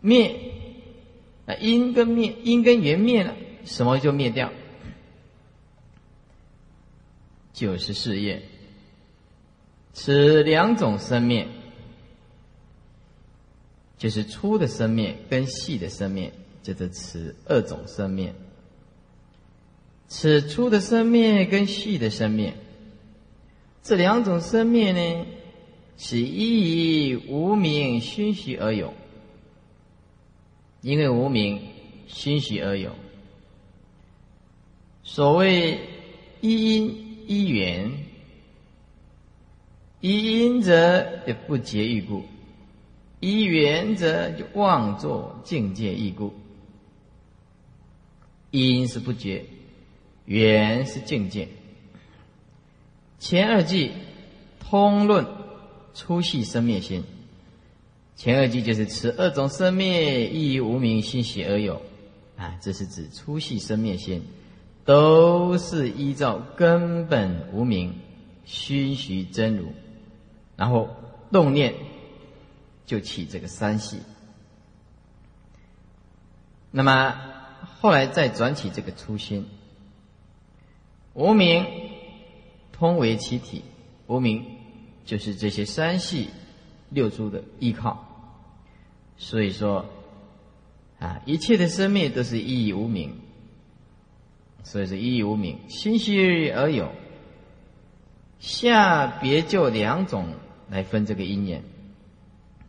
[0.01, 0.38] 灭
[1.47, 4.53] 啊，因跟灭，因跟缘灭了，什么就灭掉？
[7.57, 8.42] 就是事业。
[9.95, 11.49] 此两种生灭，
[13.97, 18.35] 就是粗的生灭跟细的生灭，叫做此二种生灭。
[20.07, 22.55] 此粗的生灭跟细的生灭。
[23.83, 25.27] 这两种生灭呢，
[25.97, 28.92] 是依于无名熏习而有，
[30.83, 31.69] 因为无名
[32.07, 32.95] 熏习而有。
[35.03, 35.81] 所谓
[36.42, 37.92] 依因一缘，
[40.00, 42.24] 一因则也不结欲故，
[43.20, 46.32] 一缘则就妄作境界异故。
[48.52, 49.44] 因是不觉，
[50.24, 51.48] 缘是境界。
[53.18, 53.90] 前二句
[54.60, 55.26] 通论
[55.92, 57.02] 粗细生灭心，
[58.14, 61.82] 前二句就是此二种生灭亦无名心喜而有，
[62.36, 64.22] 啊，这是指粗细生灭心，
[64.87, 67.99] 都是依照根本无名
[68.46, 69.66] 虚虚真如，
[70.57, 70.88] 然后
[71.31, 71.75] 动念
[72.87, 73.99] 就起这个三系，
[76.70, 77.14] 那么
[77.81, 79.46] 后来再转起这个初心，
[81.12, 81.66] 无名。
[82.79, 83.64] 通为其体，
[84.07, 84.44] 无名
[85.07, 86.29] 就是这些三系
[86.90, 88.07] 六诸的依靠。
[89.16, 89.87] 所以说，
[90.99, 93.18] 啊，一切的生命都是依无名，
[94.66, 96.90] 所以是一无名，心虚而有。
[98.40, 100.35] 下别就两种
[100.68, 101.62] 来分这个因缘。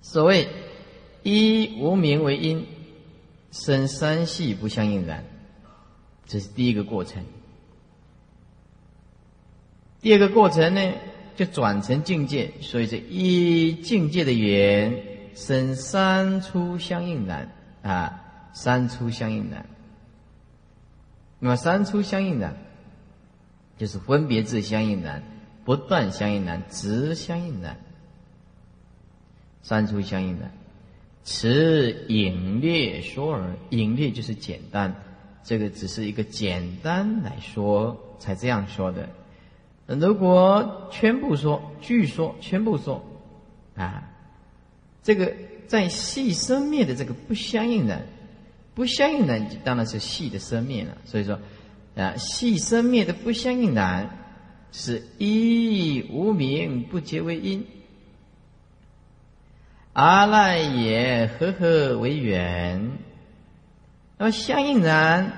[0.03, 0.47] 所谓
[1.23, 2.67] 一无名为因，
[3.51, 5.25] 生三系不相应然，
[6.27, 7.25] 这是第一个过程。
[9.99, 10.93] 第二个过程呢，
[11.35, 18.21] 就转成境界，所以这一境界的缘生三出相应然啊，
[18.53, 19.65] 三出相应然。
[21.39, 22.57] 那么三出相应难，
[23.77, 25.21] 就是分别智相应难、
[25.65, 27.77] 不断相应难、直相应难。
[29.61, 30.51] 三出相应难，
[31.23, 34.95] 此隐略说而，隐略就是简单，
[35.43, 39.09] 这个只是一个简单来说才这样说的。
[39.85, 43.05] 如果全部说，据说全部说，
[43.75, 44.09] 啊，
[45.03, 45.33] 这个
[45.67, 48.01] 在细生灭的这个不相应的。
[48.77, 50.95] 不相应难，当然是细的生灭了。
[51.03, 51.39] 所以说，
[51.95, 54.07] 啊，细生灭的不相应难，
[54.71, 57.65] 是一无名不结为因。
[59.93, 62.91] 阿赖耶和合为缘，
[64.19, 65.33] 那么相应难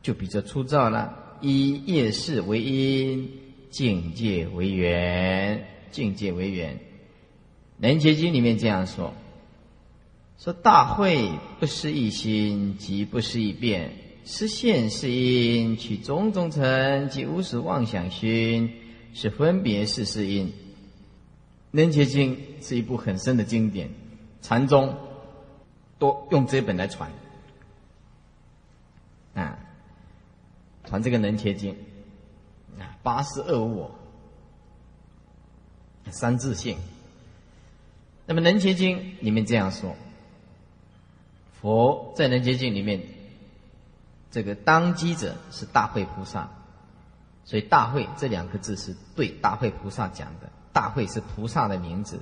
[0.00, 1.36] 就比较粗糙了。
[1.42, 3.30] 以业事为因，
[3.68, 6.76] 境界为缘，境界为缘。
[7.76, 9.12] 《能结经》里面这样说。
[10.38, 13.92] 说大会不失一心，即不失一变，
[14.24, 18.70] 失现是因，取种种尘及无始妄想心，
[19.14, 20.52] 是分别是是因。
[21.70, 23.90] 楞伽经是一部很深的经典，
[24.42, 24.96] 禅宗
[25.98, 27.10] 都用这本来传
[29.34, 29.58] 啊，
[30.84, 31.74] 传这个楞伽经
[32.78, 33.90] 啊，八十二我，
[36.10, 36.76] 三自性。
[38.26, 39.96] 那么楞伽经里面这样说。
[41.64, 43.00] 佛在《人间经》里面，
[44.30, 46.50] 这个当机者是大慧菩萨，
[47.46, 50.50] 所以“大慧”这两个字是对大慧菩萨讲的。
[50.74, 52.20] 大慧是菩萨的名字，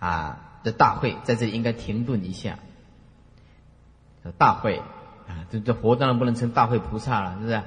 [0.00, 2.58] 啊，这大慧在这里应该停顿一下。
[4.38, 4.82] 大慧
[5.28, 7.62] 啊，这这佛当然不能称大慧菩萨了，是不是？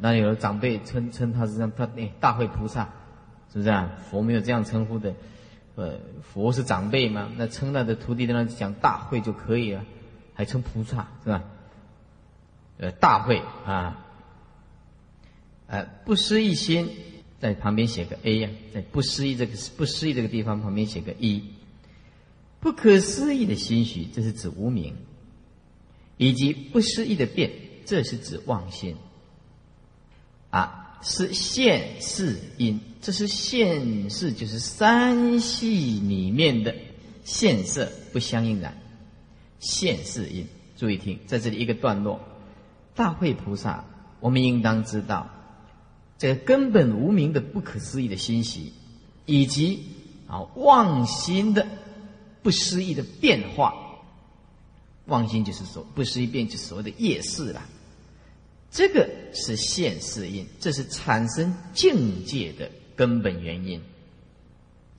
[0.00, 2.88] 那有的长辈称称他是这样，他哎，大慧菩萨，
[3.52, 3.70] 是不是？
[3.70, 3.92] 啊？
[4.10, 5.14] 佛没有这样称呼的，
[5.76, 5.92] 呃，
[6.32, 9.84] 佛是长辈嘛，那称他的徒弟在那讲大慧就可以了。
[10.40, 11.44] 还称菩萨是吧？
[12.78, 14.06] 呃，大会啊，
[15.66, 16.88] 呃，不思议心
[17.38, 21.44] 在旁边写个 A 呀，在不思议这个不思议这个地方旁边写个一，
[22.58, 24.96] 不可思议的心许，这是指无名，
[26.16, 27.50] 以及不思议的变，
[27.84, 28.96] 这是指妄心。
[30.48, 36.74] 啊，是现世因，这是现世，就是三系里面的
[37.24, 38.72] 现色不相应的。
[39.60, 42.18] 现世因，注意听，在这里一个段落，
[42.94, 43.84] 大慧菩萨，
[44.18, 45.30] 我们应当知道，
[46.18, 48.72] 这个根本无名的不可思议的欣喜，
[49.26, 49.84] 以及
[50.26, 51.66] 啊妄心的
[52.42, 53.74] 不思议的变化，
[55.04, 57.62] 妄心就是说不思议变，就所谓的业事了。
[58.70, 63.80] 这个是现世因，这是产生境界的根本原因。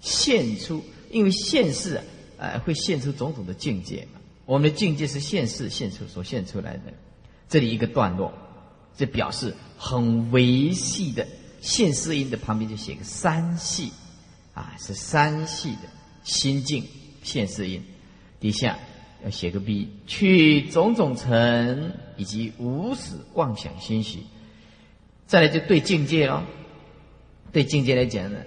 [0.01, 2.03] 现出，因为现世啊，
[2.37, 4.20] 呃，会现出种种的境界嘛。
[4.45, 6.93] 我们的境界是现世现出所现出来的，
[7.47, 8.33] 这里一个段落，
[8.97, 11.25] 这表示很维系的
[11.61, 13.91] 现世音的旁边就写个三系，
[14.53, 15.89] 啊，是三系的
[16.23, 16.83] 心境
[17.23, 17.81] 现世音，
[18.39, 18.77] 底下
[19.23, 24.19] 要写个 B，去种种尘以及无始妄想心许，
[25.27, 26.43] 再来就对境界喽，
[27.53, 28.39] 对境界来讲呢，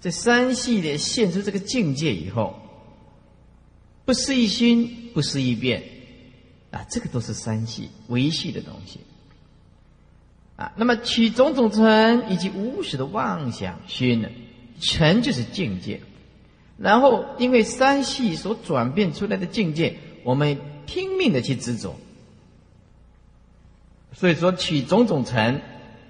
[0.00, 2.58] 这三系的现出这个境界以后。
[4.04, 5.82] 不思一心，不思一变，
[6.70, 9.00] 啊，这个都是三系维系的东西，
[10.56, 14.28] 啊，那么取种种尘以及无始的妄想心呢？
[14.80, 16.00] 尘就是境界，
[16.76, 21.94] 然后因为三系所转变出来的境界，我们拼命的去执着，
[24.12, 25.62] 所以说取种种尘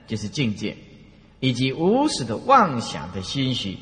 [0.06, 0.78] 就是境界，
[1.40, 3.76] 以及无始的妄想的心绪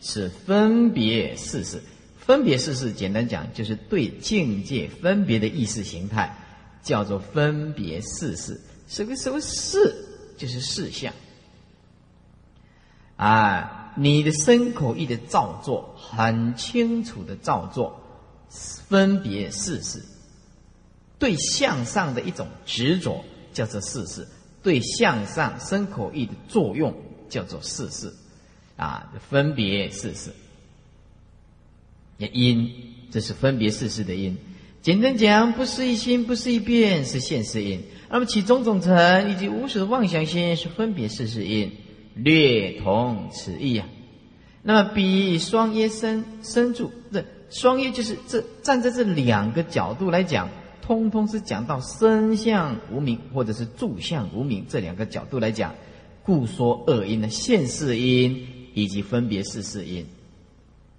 [0.00, 1.82] 是分别事实。
[2.26, 6.36] 分别事事，简单讲就是对境界分别的意识形态，
[6.82, 8.60] 叫做分别事事。
[8.88, 9.94] 什么什么事？
[10.36, 11.14] 就是事相。
[13.14, 18.02] 啊，你的身口意的造作很清楚的造作，
[18.88, 20.04] 分别事事。
[21.20, 24.26] 对向上的一种执着叫做事事，
[24.64, 26.92] 对向上身口意的作用
[27.28, 28.12] 叫做事事。
[28.76, 30.32] 啊，分别事事。
[32.18, 32.70] 也因，
[33.10, 34.36] 这是分别事事的因。
[34.82, 37.80] 简单讲，不是一心，不是一变，是现世因。
[38.08, 41.72] 那么起种种尘以及无始的妄想心，是分别事事因，
[42.14, 43.88] 略同此意啊。
[44.62, 50.48] 那么比双耶生生住，这双耶就是这站在这两个角度来讲，
[50.82, 55.74] 通通是讲到生相无名或者是住相无名这两个角度来讲，
[56.22, 60.06] 故说二因的现世因以及分别世事因，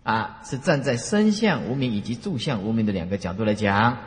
[0.07, 3.97] 啊，是站在生相无名以及住相无名的两个角度来讲。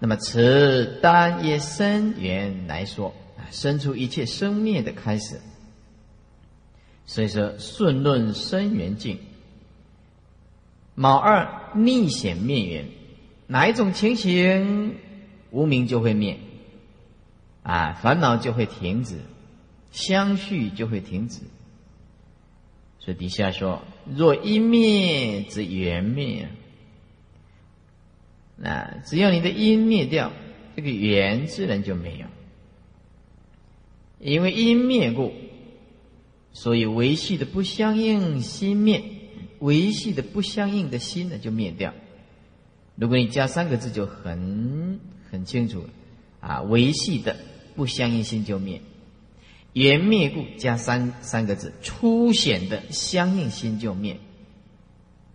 [0.00, 5.40] 那么此单也生缘来说，啊，生出一切生灭的开始。
[7.06, 9.20] 所以说顺论生缘境，
[10.96, 12.86] 卯二逆显灭缘，
[13.46, 14.96] 哪一种情形
[15.52, 16.40] 无名就会灭，
[17.62, 19.20] 啊，烦恼就会停止，
[19.92, 21.42] 相续就会停止。
[22.98, 23.82] 所以底下说，
[24.16, 26.48] 若一灭则缘灭。
[28.56, 30.32] 那只要你的因灭掉，
[30.74, 32.26] 这个缘自然就没有。
[34.18, 35.32] 因为因灭故，
[36.52, 39.04] 所以维系的不相应心灭，
[39.60, 41.94] 维系的不相应的心呢就灭掉。
[42.96, 44.98] 如果你加三个字就很
[45.30, 45.90] 很清楚了
[46.40, 47.36] 啊，维系的
[47.76, 48.80] 不相应心就灭，
[49.72, 54.18] 缘灭故加三三个字，初显的相应心就灭。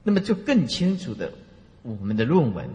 [0.03, 1.33] 那么就更清楚的
[1.81, 2.69] 我们的论文。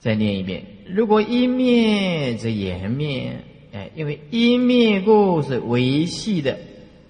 [0.00, 6.58] 再念一遍：如果因灭则缘灭，哎，因为因灭故是维系的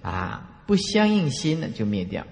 [0.03, 2.24] 啊，不相应心呢就灭掉；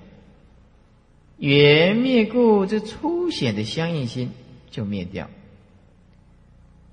[1.38, 4.32] 缘灭故这初显的相应心
[4.70, 5.30] 就灭掉。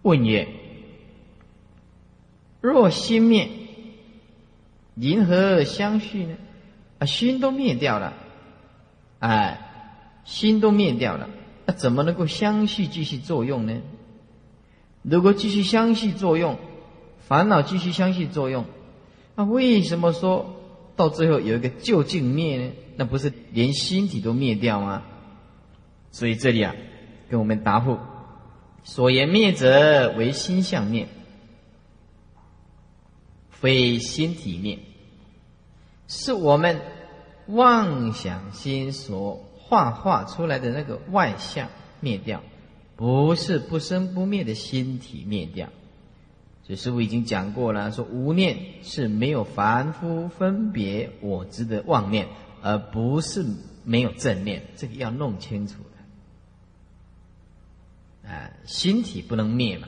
[0.04, 0.48] 问曰：
[2.66, 3.50] 若心灭，
[4.96, 6.36] 银何相续呢？
[7.00, 8.14] 啊，心都灭掉了，
[9.20, 9.60] 哎，
[10.24, 11.30] 心都灭掉了。
[11.66, 13.82] 那怎么能够相续继续作用呢？
[15.04, 16.58] 如果继续相续作用，
[17.28, 18.66] 烦恼继续相续作用，
[19.36, 20.56] 那为什么说
[20.96, 22.72] 到最后有一个究竟灭呢？
[22.98, 25.04] 那不是连心体都灭掉吗？
[26.12, 26.74] 所以这里啊，
[27.30, 28.00] 跟我们答复：
[28.84, 31.08] 所言灭者为心相灭，
[33.66, 34.78] 非心体灭，
[36.08, 36.82] 是我们
[37.48, 39.44] 妄想心所。
[39.68, 42.44] 画画出来的那个外相灭掉，
[42.96, 45.70] 不是不生不灭的心体灭掉。
[46.62, 52.28] 所以师父已经讲过了，说无念是没有凡夫分别我执的妄念，
[52.62, 53.44] 而不是
[53.84, 54.68] 没有正念。
[54.76, 55.80] 这个要弄清楚
[58.24, 58.30] 的。
[58.30, 59.88] 啊，心体不能灭嘛，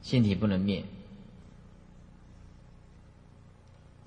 [0.00, 0.82] 心体不能灭。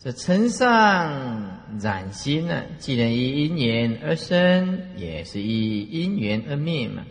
[0.06, 7.04] 这尘上染心呢，既然以因缘而生，也是以因缘而灭嘛。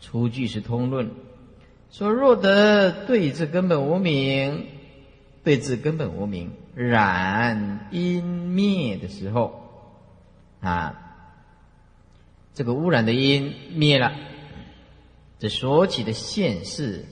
[0.00, 1.08] 出句是通论，
[1.92, 4.66] 说若得对治根本无名，
[5.44, 9.62] 对治根本无名，染因灭的时候，
[10.60, 11.00] 啊，
[12.54, 14.16] 这个污染的因灭了，
[15.38, 17.04] 这所起的现世，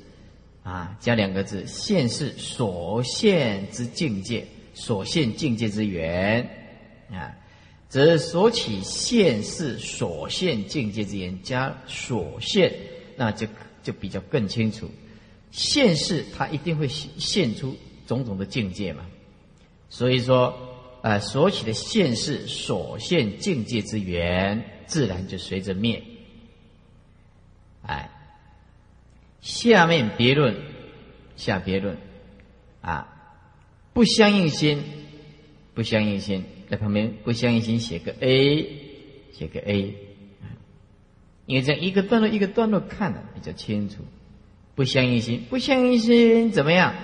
[0.65, 4.49] 啊，加两个字，现世所现之境界。
[4.81, 6.49] 所现境界之缘
[7.13, 7.37] 啊，
[7.91, 12.73] 则所起现世所现境界之缘加所现，
[13.15, 13.47] 那就
[13.83, 14.91] 就比较更清楚。
[15.51, 17.77] 现世它一定会现出
[18.07, 19.05] 种种的境界嘛，
[19.91, 20.55] 所以说，
[21.03, 26.03] 呃，所起的现世所现境界之缘，自然就随着灭。
[27.83, 28.11] 哎，
[29.43, 30.57] 下面别论，
[31.37, 31.99] 下别论，
[32.81, 33.19] 啊。
[33.93, 34.83] 不相应心，
[35.75, 38.67] 不相应心，在旁边不相应心写个 A，
[39.33, 39.95] 写个 A，
[41.47, 43.97] 因为这样一个段落一个段落看的比较清楚。
[44.75, 46.95] 不相应心，不相应心怎么样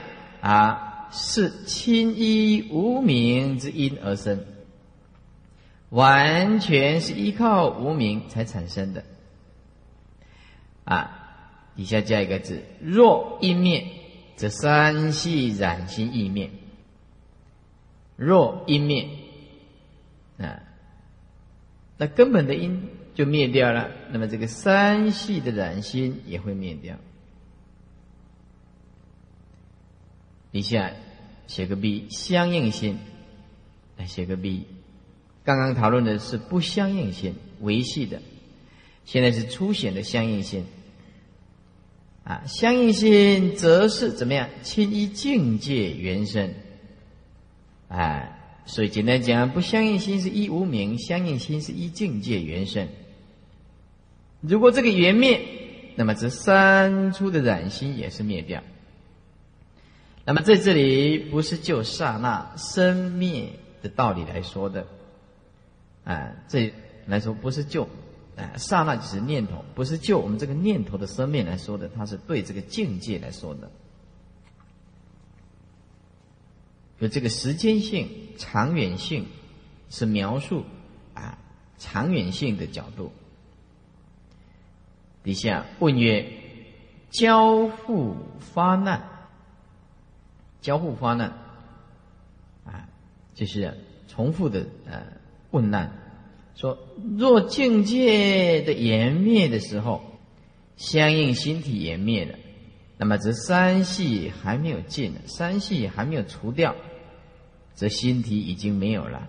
[0.40, 1.08] 啊？
[1.12, 4.44] 是亲依无名之因而生，
[5.88, 9.04] 完全是依靠无名才产生的。
[10.84, 11.36] 啊，
[11.76, 13.86] 底下加一个字：若因灭，
[14.34, 16.50] 则三系染心意灭。
[18.16, 19.08] 若因灭，
[20.38, 20.62] 啊，
[21.98, 26.96] 那根本的因就灭掉了，那么这个三系的染心也会灭掉。
[30.52, 30.92] 底下
[31.46, 32.98] 写个 B，相应心，
[33.98, 34.66] 来写个 B。
[35.44, 38.22] 刚刚讨论的是不相应心，维系的，
[39.04, 40.64] 现在是初显的相应心。
[42.24, 44.48] 啊，相应心则是怎么样？
[44.62, 46.54] 亲依境界原生。
[47.88, 52.88] 哎，所以简单讲，不相应心是一无名，相应心是一境界原生。
[54.40, 55.40] 如果这个缘灭，
[55.94, 58.62] 那么这三出的染心也是灭掉。
[60.24, 63.48] 那么在这里不是就刹那生灭
[63.82, 64.84] 的道理来说的，
[66.04, 66.72] 啊，这
[67.06, 67.84] 来说不是就，
[68.36, 73.70] 啊，刹那只是念头，不是就我们这个念头的生灭来说的，它是对这个境界来说的。
[76.98, 79.26] 有这个时间性、长远性，
[79.90, 80.64] 是描述
[81.14, 81.38] 啊
[81.78, 83.12] 长远性的角度。
[85.22, 86.26] 底下问曰：
[87.10, 89.02] 交互发难，
[90.60, 91.32] 交互发难
[92.64, 92.88] 啊，
[93.34, 93.76] 就是
[94.08, 95.02] 重复的呃
[95.50, 95.92] 问难。
[96.54, 96.78] 说
[97.18, 100.02] 若境界的湮灭的时候，
[100.76, 102.38] 相应心体湮灭了。
[102.98, 106.74] 那么这三系还没有尽呢，三系还没有除掉，
[107.76, 109.28] 这心体已经没有了，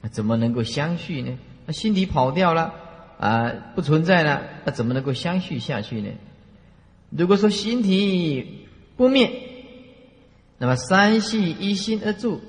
[0.00, 1.36] 那怎么能够相续呢？
[1.66, 2.72] 那心体跑掉了
[3.18, 6.10] 啊，不存在了，那怎么能够相续下去呢？
[7.10, 8.66] 如果说心体
[8.96, 9.30] 不灭，
[10.58, 12.40] 那么三系一心而住，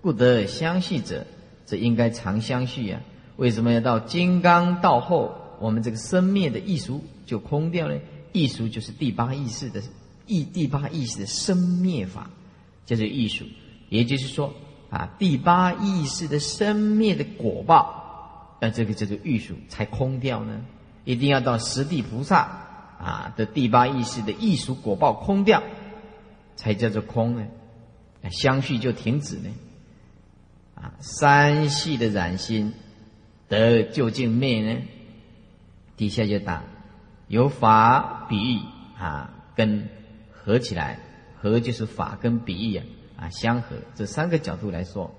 [0.00, 1.26] 不得相续者，
[1.66, 3.02] 这应该常相续呀。
[3.36, 7.98] 为什么要到金刚道后，我们这个生灭的艺术就空掉呢？
[8.32, 9.82] 艺术就是第八意识的
[10.26, 12.30] 意，第八意识的生灭法，
[12.86, 13.44] 叫做艺术。
[13.88, 14.54] 也就是说，
[14.90, 20.60] 啊，第八意识的生灭的果报，那这个叫做艺术才空掉呢。
[21.04, 22.40] 一定要到十地菩萨
[22.98, 25.62] 啊的第八意识的艺术果报空掉，
[26.56, 27.46] 才叫做空呢。
[28.30, 29.50] 相续就停止呢。
[30.74, 32.74] 啊，三系的染心
[33.48, 34.82] 得究竟灭呢？
[35.96, 36.64] 底下就打。
[37.28, 38.58] 有法比喻
[38.98, 39.88] 啊，跟
[40.32, 40.98] 合起来，
[41.40, 42.84] 合就是法跟比喻啊
[43.20, 45.14] 啊相合，这三个角度来说，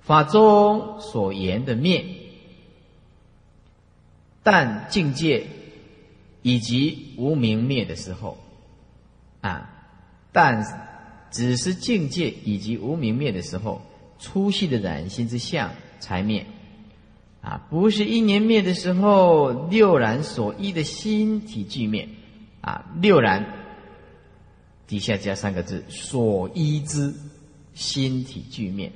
[0.00, 2.04] 法中所言的灭，
[4.42, 5.46] 但境界
[6.42, 8.38] 以及无明灭的时候
[9.40, 9.70] 啊，
[10.32, 10.64] 但
[11.30, 13.82] 只是境界以及无明灭的时候，
[14.18, 16.46] 粗细的染心之相才灭。
[17.42, 22.08] 啊，不是一年灭的时候，六然所依的心体俱灭。
[22.60, 23.46] 啊，六然
[24.86, 27.14] 底下加三个字，所依之
[27.74, 28.92] 心体俱灭。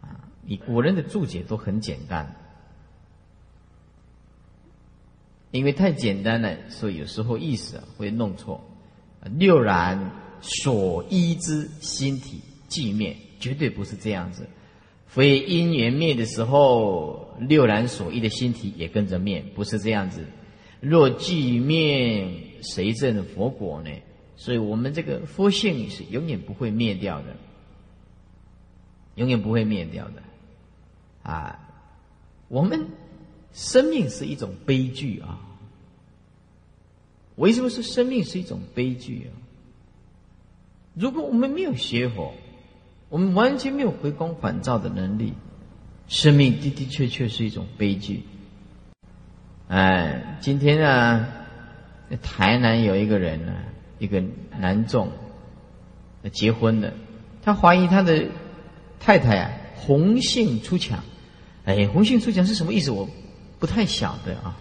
[0.00, 2.34] 啊，你古人的注解都很简单，
[5.50, 8.64] 因为太简单了，所以有时候意思会弄错。
[9.36, 14.48] 六然所依之心体俱灭，绝对不是这样子。
[15.06, 20.24] 非因缘灭的时候，六然所依的心体也跟着灭，不是这样子。
[20.80, 23.90] 若俱灭，谁证佛果呢？
[24.40, 27.36] 所以我们这个佛性是永远不会灭掉的，
[29.16, 30.22] 永远不会灭掉的。
[31.22, 31.58] 啊，
[32.48, 32.86] 我们
[33.52, 35.38] 生命是一种悲剧啊！
[37.36, 39.36] 为什么说生命是一种悲剧啊？
[40.94, 42.32] 如果我们没有学佛，
[43.10, 45.34] 我们完全没有回光返照的能力，
[46.08, 48.22] 生命的的确确是一种悲剧。
[49.68, 51.28] 哎，今天啊，
[52.22, 53.54] 台南有一个人呢，
[54.00, 54.20] 一个
[54.58, 55.12] 男众，
[56.32, 56.92] 结婚了，
[57.44, 58.26] 他怀疑他的
[58.98, 60.98] 太太啊红杏出墙。
[61.66, 62.90] 哎，红杏出墙是什么意思？
[62.90, 63.08] 我
[63.60, 64.56] 不太晓得啊。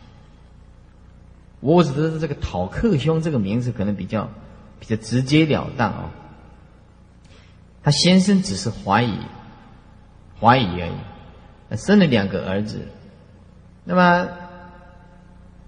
[1.61, 4.29] 我只知道这个讨克兄这个名字可能比较
[4.79, 6.09] 比较直截了当哦。
[7.81, 9.17] 他先生只是怀疑，
[10.39, 12.87] 怀疑而已，生了两个儿子。
[13.85, 14.27] 那么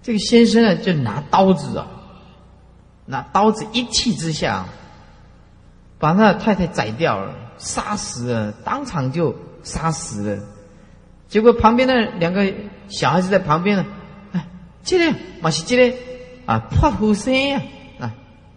[0.02, 1.88] 这个先生呢，就拿刀子啊，
[3.12, 4.64] 拿刀子一气之下，
[5.98, 10.42] 把他的太太宰掉了，杀死了，当场就杀死了。
[11.28, 12.50] 结果旁边的两个
[12.88, 13.84] 小孩子在旁边呢，
[14.32, 14.46] 哎，
[14.82, 15.96] 这个马西这个
[16.46, 17.60] 啊，破虎生呀，
[18.00, 18.14] 啊，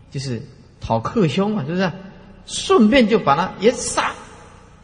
[0.09, 0.41] 就是
[0.79, 1.91] 讨克凶嘛，是不是？
[2.45, 4.13] 顺便就把他也杀，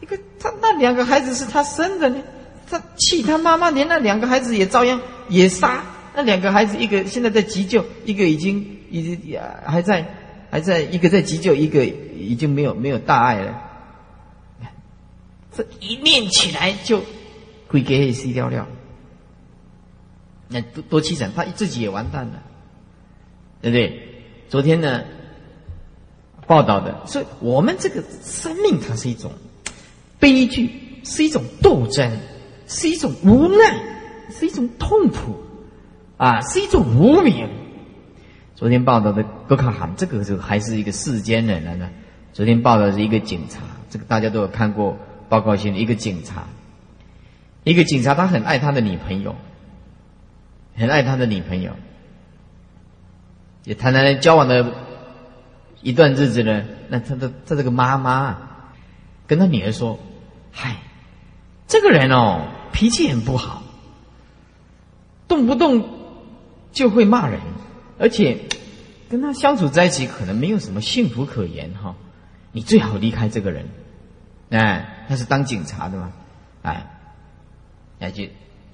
[0.00, 2.22] 一个他那两个孩子是他生的呢，
[2.68, 5.00] 他气他妈妈，连那两个孩子也照样
[5.30, 5.82] 也杀。
[6.14, 10.06] 那两个孩子一个现在在急救，一个已经一直也还在
[10.50, 13.62] 还在一个在急救，一个已经没有没有大碍了。
[15.56, 17.02] 这一念起来就
[17.68, 18.68] 会给死掉了，
[20.48, 22.42] 那多多凄惨，他自己也完蛋了，
[23.60, 24.08] 对不对？
[24.48, 25.02] 昨天呢？
[26.44, 29.32] 报道的，所以我们这个生命，它是一种
[30.18, 30.70] 悲剧，
[31.04, 32.18] 是一种斗争，
[32.66, 33.80] 是一种无奈，
[34.28, 35.36] 是一种痛苦，
[36.16, 37.48] 啊，是一种无名。
[38.62, 41.90] 昨天报道的戈卡罕，这个是还是一个世间人了呢。
[42.32, 43.58] 昨天报道是一个警察，
[43.90, 44.96] 这个大家都有看过
[45.28, 46.44] 报告信的一个警察，
[47.64, 49.34] 一个警察，他很爱他的女朋友，
[50.76, 51.72] 很爱他的女朋友，
[53.64, 54.64] 也谈谈交往的。
[55.80, 58.38] 一段日子呢，那他的他这个妈妈
[59.26, 59.98] 跟他女儿说
[60.54, 60.76] ：“嗨，
[61.66, 63.64] 这个人哦，脾气很不好，
[65.26, 65.84] 动不动
[66.70, 67.40] 就会骂人，
[67.98, 68.38] 而且
[69.08, 71.94] 跟他相处在一起可能没有什么幸福可言哈。
[72.52, 73.66] 你最好离开这个人，
[74.50, 76.12] 哎，他是当警察的嘛，
[76.62, 76.86] 哎，
[77.98, 78.24] 哎就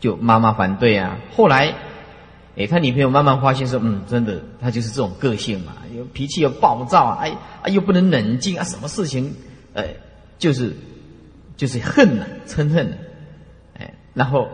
[0.01, 1.19] 就妈妈反对啊。
[1.37, 1.75] 后来，
[2.57, 9.37] 哎，他女朋友慢慢发现说，嗯，真的，他就是这种个性嘛，又脾气又暴躁啊，哎啊又不能冷静啊，什么事情，
[9.75, 9.85] 呃，
[10.41, 10.75] 就是
[11.57, 12.97] 就是恨呐，嗔恨呐，
[13.79, 14.49] 哎，然后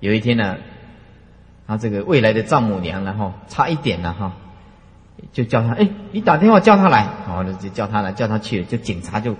[0.00, 0.58] 有一天呢，
[1.68, 4.32] 他这个未来的丈母娘，然后差一点了哈。
[5.32, 9.36] 就叫他，哎，你打电话叫他来，哦，就叫他来，叫他去了，就警察就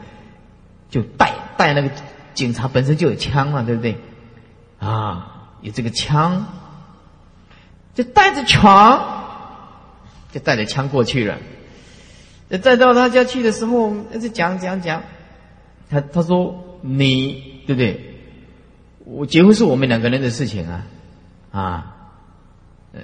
[0.91, 1.91] 就带带那个
[2.35, 3.97] 警察本身就有枪嘛，对不对？
[4.79, 6.47] 啊，有这个枪，
[7.95, 9.01] 就带着枪，
[10.33, 11.39] 就带着枪过去了。
[12.61, 15.03] 再到他家去的时候，就讲讲讲，
[15.89, 18.05] 他他说你对不对？
[19.05, 20.87] 我结婚是我们两个人的事情啊，
[21.53, 21.97] 啊，
[22.93, 23.01] 呃，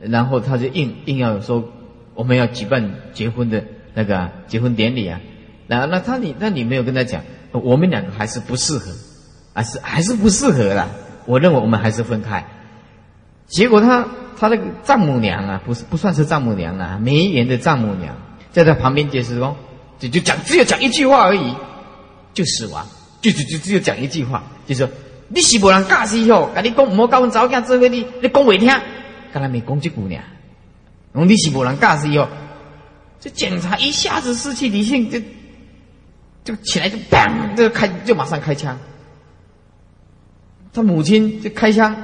[0.00, 1.70] 然后他就硬硬要说。
[2.16, 5.20] 我们要举办结婚的那个结婚典礼啊，
[5.66, 8.92] 那那他你那你没有跟他讲，我们两个还是不适合，
[9.52, 10.88] 还是还是不适合的。
[11.26, 12.46] 我认为我们还是分开。
[13.48, 14.06] 结果他
[14.38, 18.14] 他那个丈母娘啊，不是不算是丈母娘啊，没人的丈母娘，
[18.52, 19.56] 在他旁边解释说，
[19.98, 21.52] 就就讲只有讲一句话而已，
[22.32, 22.86] 就死亡，
[23.20, 24.88] 就就就只有讲一句话，就说
[25.34, 28.68] 你是无人驾驶哟，跟你讲唔好跟阮早囝做伙，你你讲未听，
[29.32, 30.22] 跟他没讲这姑娘。
[31.12, 32.28] 龙弟喜不能驾驶以后，
[33.18, 35.20] 这警察一下子失去理性，就
[36.44, 38.78] 就起来就砰，就开就马上开枪。
[40.72, 41.96] 他母亲就开枪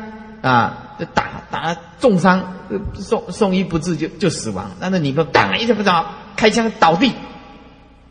[0.43, 2.53] 啊，就打打重伤，
[2.95, 4.73] 送送医不治就就死亡。
[4.81, 6.05] 那那你不当一下不着，
[6.35, 7.13] 开枪倒地，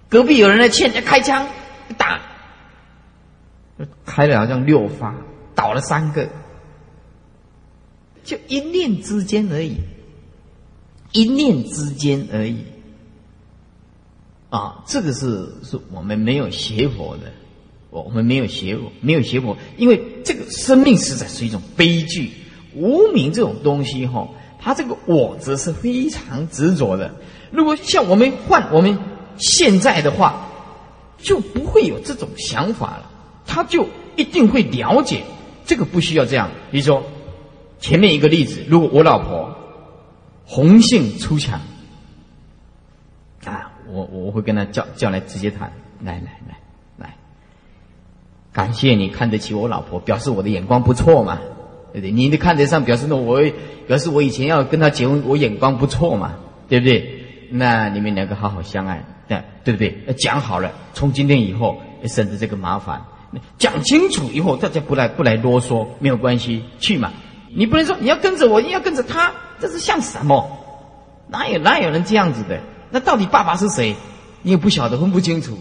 [0.08, 1.46] 隔壁有人来劝，开枪
[1.98, 2.22] 打，
[4.06, 5.16] 开了好像六发，
[5.56, 6.28] 倒了三个，
[8.24, 9.78] 就一念之间而已。
[11.12, 12.66] 一念之间而已，
[14.52, 17.32] 啊，这个是是我们没有邪佛的，
[17.90, 22.30] 我我们没有邪佛，没有邪佛，因为这个生命实在是一种悲剧，
[22.76, 27.16] 无名这种东西哈，它这个我则是非常执着的。
[27.50, 29.00] 如果像我们换我们
[29.40, 30.48] 现在的话，
[31.18, 33.09] 就不会有这种想法了，
[33.50, 35.24] 他就一定会了解
[35.66, 36.50] 这个不需要这样。
[36.72, 37.04] 比如说
[37.80, 39.56] 前面一个例子，如果我老婆。
[40.52, 41.62] 红杏出墙
[43.46, 43.72] 啊！
[43.88, 45.72] 我我会跟他叫叫来直接谈，
[46.02, 46.58] 来来来
[46.98, 47.16] 来，
[48.52, 51.40] 感谢你看得起我老婆，表示我的眼光不错嘛，
[51.94, 52.12] 对不对？
[52.12, 53.44] 你的看得上，表示呢我
[53.86, 56.34] 表示我以前要跟他结婚，我眼光不错嘛，
[56.68, 57.48] 对不对？
[57.52, 60.16] 那你们两个好好相爱，对对不对？
[60.16, 63.04] 讲好了，从今天以后省得这个麻烦，
[63.58, 67.12] 讲清楚以后大家不来不来啰嗦，没有关系，去嘛。
[67.54, 70.58] 你不能说你要跟着我，你要跟着他，这是像什么？
[71.30, 72.60] 哪有哪有人这样子的？
[72.92, 73.96] 那到底爸爸是谁？
[74.42, 75.58] 你也不晓得，分不清楚，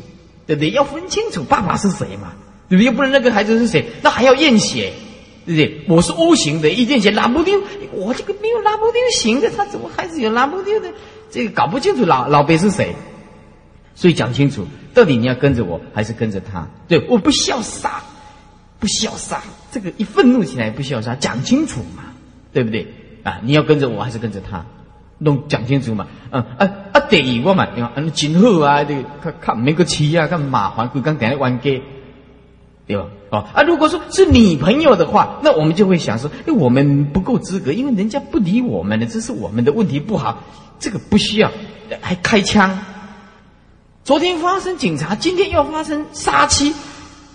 [0.47, 0.71] 对不对？
[0.71, 2.33] 要分清楚爸爸是谁嘛，
[2.69, 2.87] 对不对？
[2.87, 4.93] 又不能那个孩子是谁，那还要验血，
[5.45, 5.85] 对不对？
[5.89, 7.61] 我是 O 型的，一验血拉不丢，
[7.93, 10.91] 我这个没有拉不丢型的，他怎么孩子有拉不丢的？
[11.31, 12.95] 这个搞不清楚老老辈是谁，
[13.99, 16.68] 所以讲清楚，到底你要跟着我还是跟着他？
[16.86, 18.01] 对，我不潇洒。
[18.80, 19.42] 不潇洒，
[19.72, 22.05] 这个一愤怒起来不潇洒，讲清楚嘛，
[22.53, 22.86] 对不对？
[23.24, 24.64] 啊，你要跟着我还是跟着他？
[25.18, 26.07] 弄讲清楚嘛。
[26.30, 31.82] 嗯啊啊，得我嘛，你看嗯，今后啊，这个看看没个企业啊，看麻烦，规刚等下玩给，
[32.86, 33.07] 对吧？
[33.30, 40.44] 哦啊，如果说是你朋友的话，那我们就会想说，哎，我们不够资格，因为人家不理我们的，这是我们的问题不好，
[40.78, 41.51] 这个不需要
[42.01, 42.78] 还开枪。
[44.09, 46.72] 昨天发生警察，今天又发生杀妻。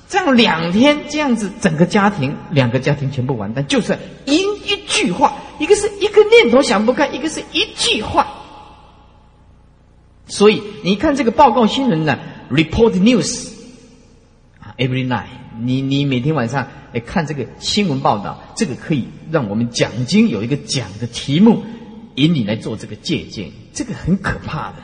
[0.10, 3.96] 这样两天这样子，整个家庭两个家庭全部完蛋，就是
[4.26, 8.26] 因一句话，一个是一个念头想不开，一个是一句话。
[10.26, 12.18] 所以你看这个报告新闻呢
[12.50, 13.50] ，report news
[14.60, 15.28] 啊，every night，
[15.62, 21.62] 你你每天晚上来看这个新闻报道，这个可以让我们讲经有一个讲的题目，
[22.16, 24.78] 引你来做这个借鉴，这个很可怕的。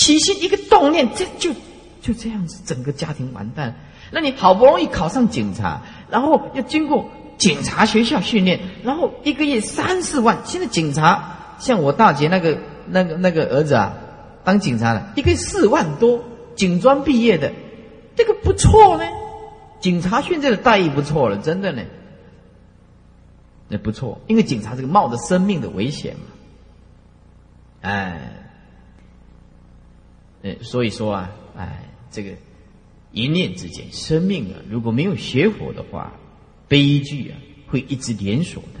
[0.00, 1.52] 起心一个动念，这就。
[2.00, 3.76] 就这样子，整个家庭完蛋。
[4.10, 10.38] 那你好不容易考上警察，然后要经过警察学校训练，然后一个月三四万。
[10.46, 13.92] 现在警察像我大姐那个、那个、那个儿子啊，
[14.44, 16.24] 当警察了，一个月四万多，
[16.56, 17.52] 警专毕业的，
[18.16, 19.04] 这个不错呢。
[19.80, 21.82] 警察现在的待遇不错了，真的呢，
[23.68, 26.22] 那不错，因为警察这个冒着生命的危险嘛，
[27.82, 28.39] 哎，
[30.42, 31.86] 呃，所以说啊，哎。
[32.12, 32.32] 这个
[33.12, 36.12] 一念之间，生命啊，如果没有邪火的话，
[36.66, 37.38] 悲剧啊
[37.68, 38.80] 会一直连锁的。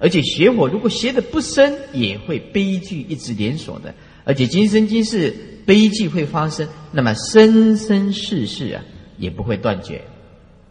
[0.00, 3.94] 而且邪火如果邪的不深，也会悲剧一直连锁的。
[4.24, 5.32] 而且今生今世
[5.64, 8.82] 悲剧会发生，那么生生世世啊
[9.18, 10.02] 也不会断绝，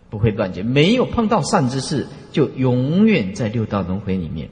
[0.09, 0.61] 不会断绝。
[0.61, 4.49] 没有碰到善之事，就永远在六道轮回里面。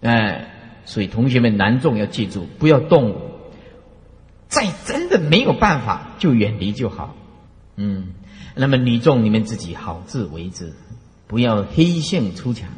[0.00, 3.28] 哎，所以同学们难重要记住，不要动。
[4.52, 7.16] 再真的没有办法，就远离就好。
[7.76, 8.08] 嗯，
[8.54, 10.74] 那么女众你们自己好自为之，
[11.26, 12.68] 不要黑线出墙。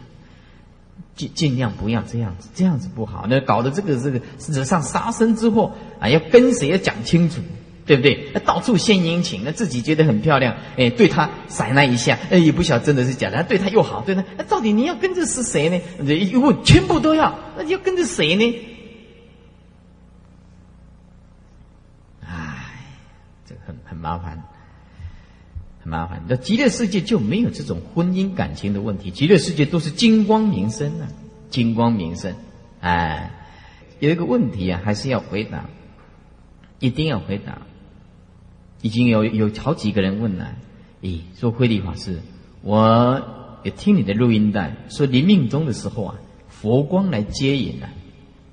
[1.16, 3.26] 尽尽量不要这样子，这样子不好。
[3.28, 7.40] 那搞得这个这个事实上杀身之祸啊，要跟谁要讲清楚，
[7.86, 8.30] 对不对？
[8.32, 13.42] 那到处献殷勤，那自己觉得很漂亮，哎，对他甩那一下，哎，也不晓得真的是假的。
[13.42, 16.14] 对他又好，对他，那到底你要跟着是谁呢？
[16.14, 18.58] 一问全部都要，那你要跟着谁呢？
[22.26, 22.64] 唉，
[23.46, 24.44] 这个很很麻烦，
[25.80, 26.22] 很麻烦。
[26.28, 31.08] 那极乐世界就没有这种婚姻感情的问题，极乐世界都是金光明身啊，
[31.48, 32.36] 金光明身。
[32.80, 33.30] 哎，
[34.00, 35.70] 有一个问题啊，还是要回答，
[36.80, 37.62] 一定要回答。
[38.82, 40.54] 已经有有好几个人问了，
[41.00, 42.20] 咦，说慧利法师，
[42.60, 43.22] 我
[43.62, 46.16] 也听你的录音带，说临命终的时候啊，
[46.48, 47.88] 佛光来接引啊，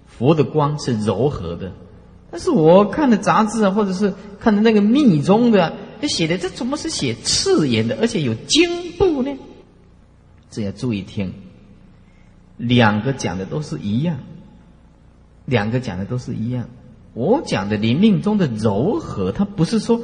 [0.08, 1.74] 佛的光是柔和的。
[2.32, 9.38] 但是我看的杂志啊，或者是看的那个密宗的，他写的这怎么是写刺眼的，而且有经部呢？
[10.50, 11.34] 这要注意听，
[12.58, 14.20] 两个讲的都是一样，
[15.46, 16.70] 两个讲的都是一样。
[17.14, 20.02] 我讲的灵命中的柔和，它不是说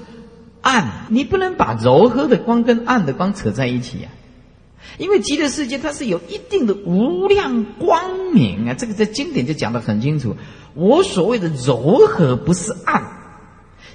[0.61, 4.09] 暗，你不能把柔和的光跟暗的光扯在一起呀。
[4.97, 10.35] 因为极乐世界它是有一定的无量光明啊，这个在经典就讲的很清楚。
[10.77, 13.03] 我所谓的柔和不是暗，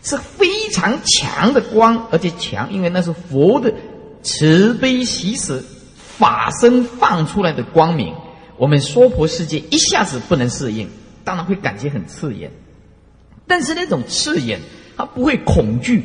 [0.02, 3.72] 是非常强的光，而且强，因为那是佛的
[4.22, 5.62] 慈悲喜舍
[5.96, 8.14] 法身放出来的光明。
[8.58, 10.88] 我们娑婆世界一下子不能适应，
[11.22, 12.50] 当然会感觉很刺眼。
[13.46, 14.60] 但是那种刺眼，
[14.96, 16.02] 它不会恐惧，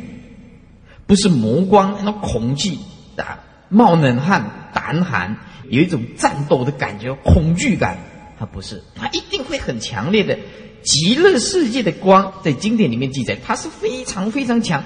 [1.08, 2.78] 不是魔光那种恐惧
[3.16, 3.40] 啊。
[3.70, 5.38] 冒冷汗、胆寒，
[5.70, 7.98] 有一种战斗的感觉、恐惧感，
[8.40, 10.38] 它不是，它一定会很强烈的。
[10.84, 14.84] 极乐世界的光，在经典里面记载，它是非常非常强。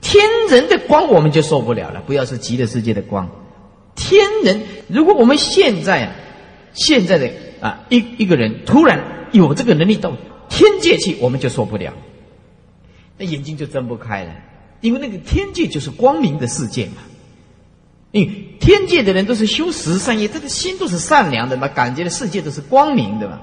[0.00, 3.28] 天人的光我们就受不了了，不要说极乐世界的光。
[3.94, 6.12] 天人，如果我们现在啊，
[6.74, 10.12] 现在的啊一一个人突然有这个能力到
[10.48, 11.92] 天界去，我们就受不了，
[13.18, 14.32] 那眼睛就睁不开了，
[14.80, 17.02] 因为那个天界就是光明的世界嘛。
[18.12, 23.40] 因为天界的人都是修十善业，他的心都是善良的嘛，感觉的世界都是光明的嘛。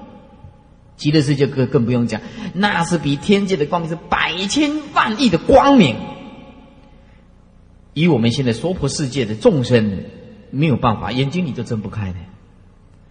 [0.96, 2.20] 极乐世界更更不用讲，
[2.52, 5.96] 那是比天界的光明是百千万亿的光明。
[7.92, 10.04] 以我们现在娑婆世界的众生
[10.50, 12.16] 没有办法，眼睛你都睁不开的。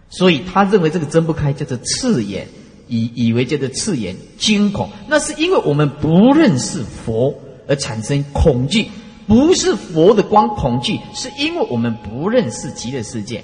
[0.08, 2.48] 所以他认为这个睁不开叫做刺眼，
[2.88, 7.34] 以以为叫做刺眼惊恐，那是因为我们不认识佛
[7.66, 8.88] 而产生恐惧。
[9.26, 13.42] 不是佛的光恐惧，是因为我们不认识极乐世界，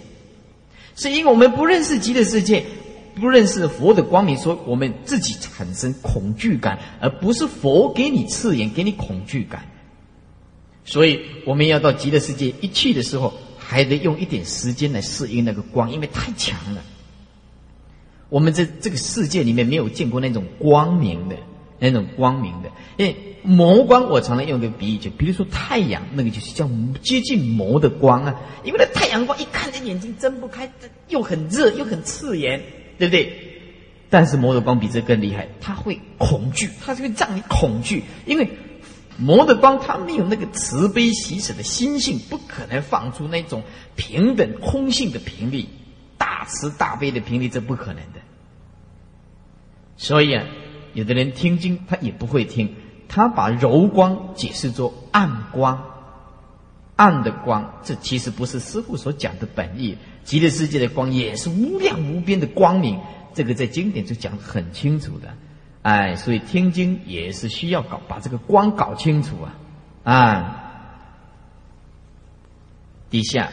[0.94, 2.66] 是因为我们不认识极乐世界，
[3.14, 9.64] 不认识佛的光明，说我们自己产生恐惧感，而不是佛给你刺眼，给你恐惧感。
[10.84, 16.82] 所以我们要到极乐世界一去的时候，还得用一点时间来适应那个光，因为太强了。
[18.28, 21.36] 我们在这个世界里面没有见过那种光明的。
[21.82, 26.68] 那种光明的，因为魔光，我常常用个比喻，就比如说太阳，那个就是叫
[27.00, 28.38] 接近魔的光啊。
[28.64, 30.70] 因为那太阳光一看，这眼睛睁不开，
[31.08, 32.62] 又很热又很刺眼，
[33.00, 33.32] 对不对？
[34.08, 38.48] 但是摩的光比这更厉害，他会恐惧，他就会让你恐惧，因为
[39.18, 43.64] 摩的光他没有那个慈悲喜舍的心性，不可能放出那种
[43.96, 45.66] 平等空性的频率，
[46.16, 48.20] 大慈大悲的频率，这不可能的。
[49.96, 50.44] 所以啊。
[50.92, 52.74] 有的人听经，他也不会听，
[53.06, 55.84] 他把柔光解释作暗光，
[56.96, 59.96] 暗的光，这其实不是师父所讲的本意。
[60.30, 63.00] 极乐世界的光也是无量无边的光明，
[63.34, 65.34] 这个在经典就讲的很清楚的。
[65.82, 69.58] 哎，所以听经也是需要搞把这个光搞清楚啊！
[70.04, 70.72] 啊，
[73.10, 73.50] 底下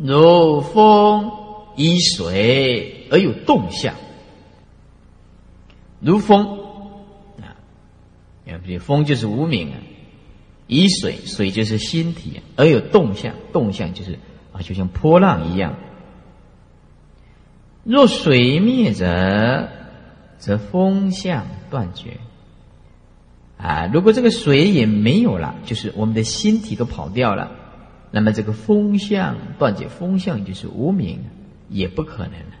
[0.00, 1.30] 如风
[1.76, 3.94] 依水而有动向。
[6.00, 6.58] 如风
[7.40, 7.54] 啊，
[8.80, 9.78] 风就是无名啊，
[10.66, 14.18] 以水水就是心体，而有动向，动向就是
[14.62, 15.74] 就像波浪一样。
[17.84, 19.68] 若水灭者，
[20.38, 22.18] 则风向断绝。
[23.56, 27.50] 啊，如果这个水也没有了，就是我们的心体都跑掉了，
[28.10, 31.20] 那么这个风向断绝，风向就是无名，
[31.68, 32.56] 也不可能了。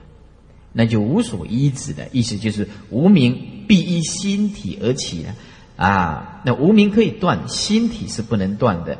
[0.72, 5.34] 那就无所依止的意思，就是无名必依心体而起了
[5.76, 6.40] 啊。
[6.44, 8.98] 那无名可以断，心体是不能断的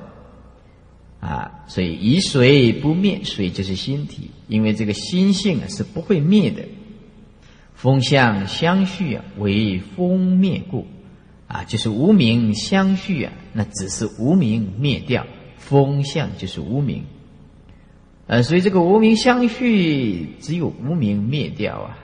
[1.20, 1.64] 啊。
[1.68, 6.62] 所以以水不灭，水就是心体，因为这个心性啊是不会灭的。
[7.74, 10.86] 风相相续啊，为风灭故
[11.46, 17.04] 啊，就是无名相续啊，那只是无名灭掉，风相就是无名。
[18.26, 21.98] 呃，所以这个无名相续，只有无名灭掉啊。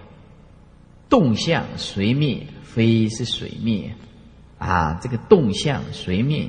[1.11, 3.95] 动向随灭，非是水灭
[4.59, 4.99] 啊。
[5.03, 6.49] 这个动向随灭，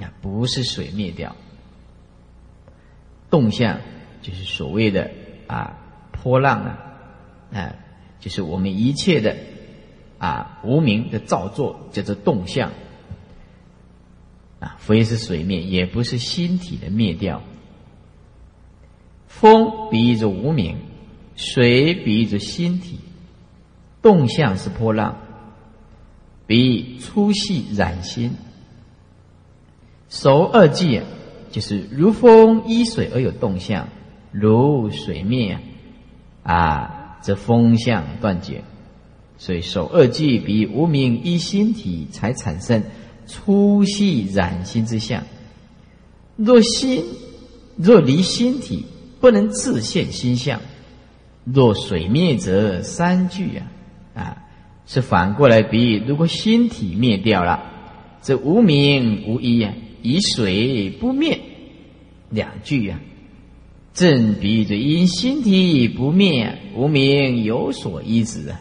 [0.00, 1.36] 啊，不是水灭掉。
[3.30, 3.80] 动向
[4.20, 5.10] 就是所谓的
[5.46, 5.78] 啊
[6.10, 6.78] 波浪啊，
[7.52, 7.74] 啊，
[8.20, 9.36] 就是我们一切的
[10.18, 12.72] 啊无名的造作，叫做动向
[14.60, 17.42] 啊，非是水灭，也不是心体的灭掉。
[19.28, 20.76] 风比喻着无名，
[21.34, 23.00] 水比喻着心体，
[24.02, 25.16] 动向是波浪，
[26.46, 28.36] 比喻粗细染心。
[30.12, 31.00] 手二际
[31.50, 33.88] 就是如风依水而有动向，
[34.30, 35.58] 如水灭
[36.42, 38.62] 啊，则风向断绝。
[39.38, 42.82] 所以手二际比无名依心体才产生
[43.24, 45.22] 粗细染心之相。
[46.36, 47.02] 若心
[47.76, 48.84] 若离心体。
[49.22, 50.60] 不能自现心相，
[51.44, 53.70] 若水灭则三句啊
[54.16, 54.36] 啊，
[54.84, 56.02] 是反过来比喻。
[56.04, 57.62] 如果心体灭掉了，
[58.20, 59.72] 这无名无依啊，
[60.02, 61.40] 以水不灭
[62.30, 63.00] 两句啊，
[63.94, 68.60] 正比着因心体不灭，无名有所依止啊，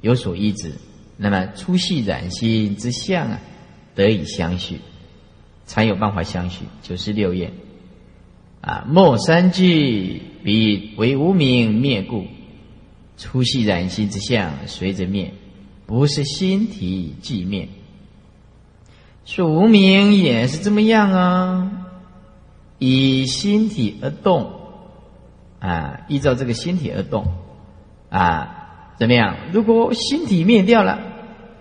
[0.00, 0.72] 有所依止，
[1.16, 3.40] 那么粗细染心之相啊，
[3.94, 4.76] 得以相续，
[5.64, 6.64] 才有办法相续。
[6.82, 7.52] 九十六页。
[8.60, 12.26] 啊，莫三句比为无名灭故，
[13.16, 15.32] 粗细染心之相随着灭，
[15.86, 17.68] 不是心体即灭。
[19.26, 21.88] 说无名也是这么样啊，
[22.78, 24.52] 以心体而动，
[25.58, 27.26] 啊，依照这个心体而动，
[28.08, 29.36] 啊，怎么样？
[29.52, 31.00] 如果心体灭掉了，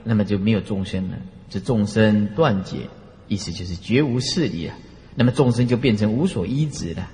[0.03, 1.18] 那么就没有众生了，
[1.49, 2.88] 这众生断绝，
[3.28, 4.76] 意思就是绝无势力了。
[5.16, 7.09] 那么众生就变成无所依止了，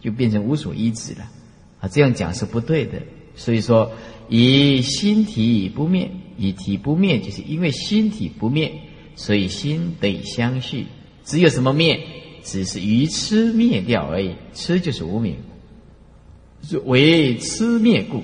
[0.00, 1.28] 就变成无所依止了，
[1.80, 3.02] 啊，这样讲是不对的。
[3.34, 3.92] 所以说，
[4.30, 8.72] 以心体不灭，以体不灭，就是因为心体不灭，
[9.16, 10.86] 所以心得以相续。
[11.24, 12.06] 只有什么灭？
[12.44, 14.36] 只是愚痴灭掉而已。
[14.54, 15.38] 痴就是无名，
[16.62, 18.22] 是为痴灭故。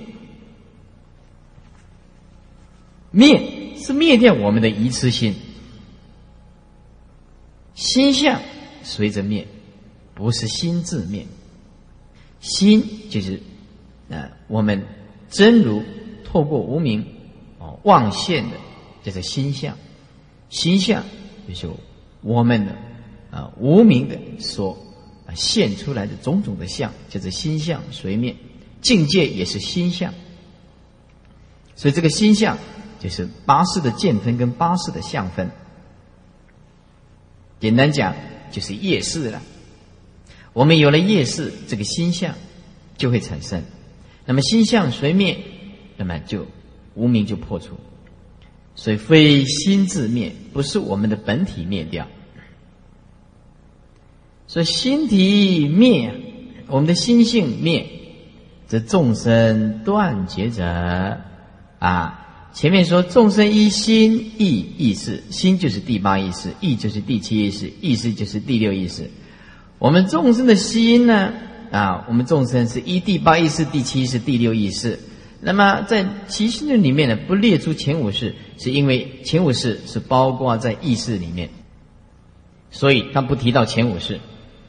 [3.11, 5.35] 灭是灭掉我们的愚痴心，
[7.75, 8.41] 心相。
[8.85, 9.47] 随着灭，
[10.15, 11.27] 不是心自灭。
[12.41, 13.41] 心就是，
[14.09, 14.85] 呃，我们
[15.31, 15.83] 真如
[16.25, 17.05] 透过无名
[17.59, 18.57] 哦望现的
[19.03, 19.77] 这个心相，
[20.53, 21.03] 心相
[21.49, 21.69] 就是
[22.21, 22.77] 我们的
[23.33, 24.79] 啊无名的所
[25.27, 28.37] 啊现出来的种种的相，就是心相随灭。
[28.81, 30.15] 境界也是心相，
[31.75, 32.57] 所以这个心相
[33.01, 35.51] 就是八识的见分跟八识的相分。
[37.59, 38.15] 简单讲。
[38.53, 39.41] 就是夜视了，
[40.53, 42.35] 我们有了夜视，这个心相
[42.99, 43.63] 就会产生。
[44.27, 45.39] 那么心相随灭，
[45.97, 46.47] 那么就
[46.95, 47.79] 无名就破除。
[48.75, 52.09] 所以非心自灭，不是我们的本体灭掉。
[54.47, 56.15] 所以心体灭，
[56.69, 57.87] 我们的心性灭，
[58.67, 60.65] 则众生断绝者
[61.79, 62.19] 啊。
[62.55, 69.11] 前面说众生一心意意识，心就是第八意识，意就是第七意识，意识就是第六意识。
[69.79, 71.33] 我们众生的心呢？
[71.71, 74.99] 啊，我们众生是一第八意识、第七意识、第六意识。
[75.45, 81.51] 那么在七心论里面呢，不列出前五识，是因为前五识是包括在意识里面，
[82.71, 84.21] 所以他不提到前五识。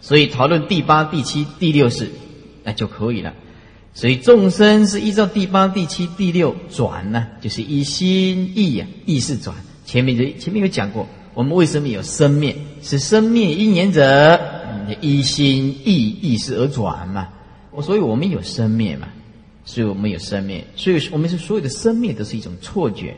[0.02, 2.12] 所以讨论第八、第七、第六识，
[2.64, 3.36] 那就可以了。
[3.94, 9.56] 所以众生是依照第八、第七、第六转呢，就是一心意呀，意识转。
[9.86, 12.58] 前面的前面有讲过，我们为什么有生灭？
[12.82, 14.40] 是生灭因缘者，
[15.02, 17.30] 一心意意识而转嘛。
[17.70, 19.08] 我所以我们有生灭嘛，
[19.66, 23.16] 所以我们有生灭，所以我们是所有的生灭都是一种错觉，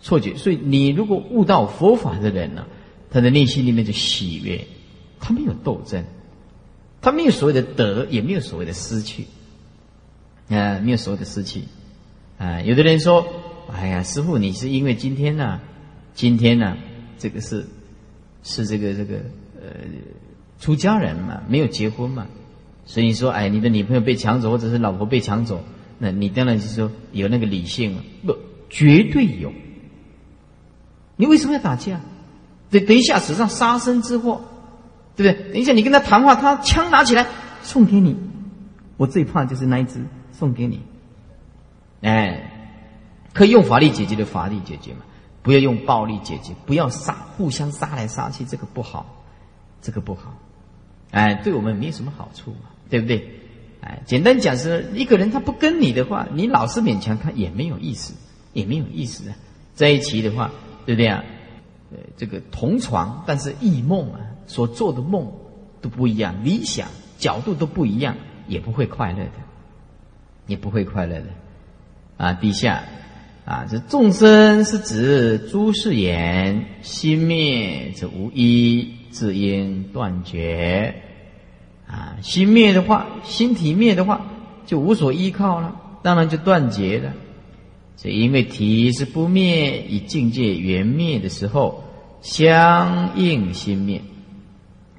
[0.00, 0.36] 错觉。
[0.36, 2.66] 所以你如果悟到佛法的人呢，
[3.10, 4.66] 他的内心里面就喜悦，
[5.18, 6.04] 他没有斗争，
[7.00, 9.24] 他没有所谓的得，也没有所谓的失去。
[10.48, 11.62] 啊，没有所谓的失去，
[12.36, 13.24] 啊，有的人说
[13.72, 15.60] ：“哎呀，师傅，你是因为今天呢，
[16.12, 16.76] 今天呢，
[17.20, 17.64] 这个是
[18.42, 19.18] 是这个这个
[19.62, 19.70] 呃，
[20.58, 22.26] 出家人嘛，没有结婚嘛，
[22.84, 25.62] 所以说，哎，你的女朋友被抢走，或者是老婆被抢走，
[25.98, 28.36] 那你当然是说有那个理性了，不，
[28.68, 29.52] 绝对有。
[31.16, 32.00] 你为什么要打架？
[32.70, 34.40] 等等一下，史上杀身之祸，
[35.16, 35.52] 对不对？
[35.52, 37.26] 等一下，你跟他谈话，他枪拿起来
[37.62, 38.16] 送给你，
[38.96, 40.80] 我最怕就是那一只送给你。
[42.00, 42.50] 哎，
[43.34, 45.00] 可以用法律解决的法律解决嘛，
[45.42, 49.22] 不要用暴力解决，不要杀，互相杀来杀去，这个不好，
[49.82, 50.34] 这个不好。
[51.10, 53.28] 哎，对我们没有什么好处嘛，对不对？
[53.80, 58.14] 哎，简单讲是，一个人他不跟你的话，你老是勉强他也没有意思，
[58.52, 59.34] 也没有意思啊。
[59.74, 60.50] 在一起的话，
[60.84, 61.24] 对不对啊？
[61.92, 65.32] 呃，这个同床，但是异梦啊，所做的梦
[65.80, 66.88] 都不一样，理想
[67.18, 69.32] 角度都不一样，也不会快乐的，
[70.46, 71.26] 也不会快乐的。
[72.18, 72.84] 啊，底下
[73.46, 80.94] 啊，这众生是指诸事言，心灭则无一，自因断绝。
[81.86, 84.26] 啊，心灭的话，心体灭的话，
[84.64, 87.12] 就无所依靠了，当然就断绝了。
[87.96, 91.84] 所以因为体是不灭，以境界缘灭的时候，
[92.22, 94.02] 相应心灭，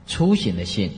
[0.05, 0.91] 初醒的心。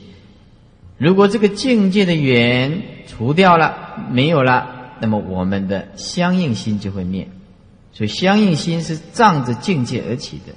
[0.98, 7.28] 如果这个境界的缘除掉了，没有了，那么我们的相应心就会灭。
[7.92, 10.52] 所以相应心是仗着境界而起的，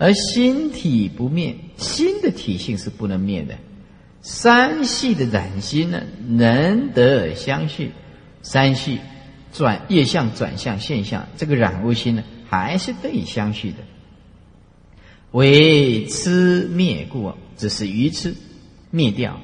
[0.00, 3.58] 而心体不灭，心的体性是不能灭的。
[4.22, 7.90] 三系的染心呢，能得相续，
[8.40, 8.98] 三系
[9.52, 13.76] 转业相转向现象，这个染污心呢，还是得以相续的。
[15.32, 18.34] 为痴灭故，只是愚痴
[18.90, 19.38] 灭掉。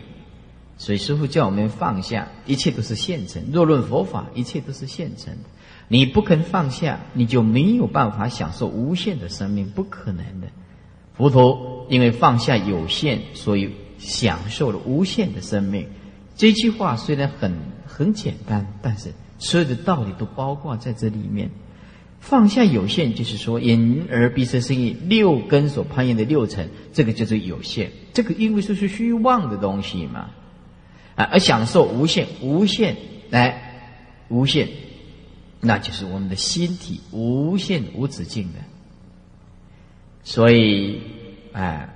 [0.79, 3.43] 所以师父叫我们放下，一切都是现成。
[3.53, 5.51] 若论佛法，一切都是现成的。
[5.89, 10.49] 你不肯放下，你就没有办法享受无限的生命，不可能的。
[11.15, 13.71] 佛陀因为放下有限，所以。
[13.99, 15.87] 享受了无限的生命，
[16.37, 17.57] 这句话虽然很
[17.87, 21.51] 很简单，但是所有的道理都包括在这里面。
[22.21, 27.91] 放下有限，就是说眼耳鼻舌身意六根所攀岩的六尘，这个就是有限。
[28.13, 30.29] 这个因为说是虚妄的东西嘛，
[31.15, 32.99] 啊，而享受无限，无限
[33.31, 33.81] 来
[34.29, 34.69] 无限，
[35.61, 38.59] 那就是我们的心体无限无止境的。
[40.25, 41.01] 所以，
[41.53, 41.93] 哎。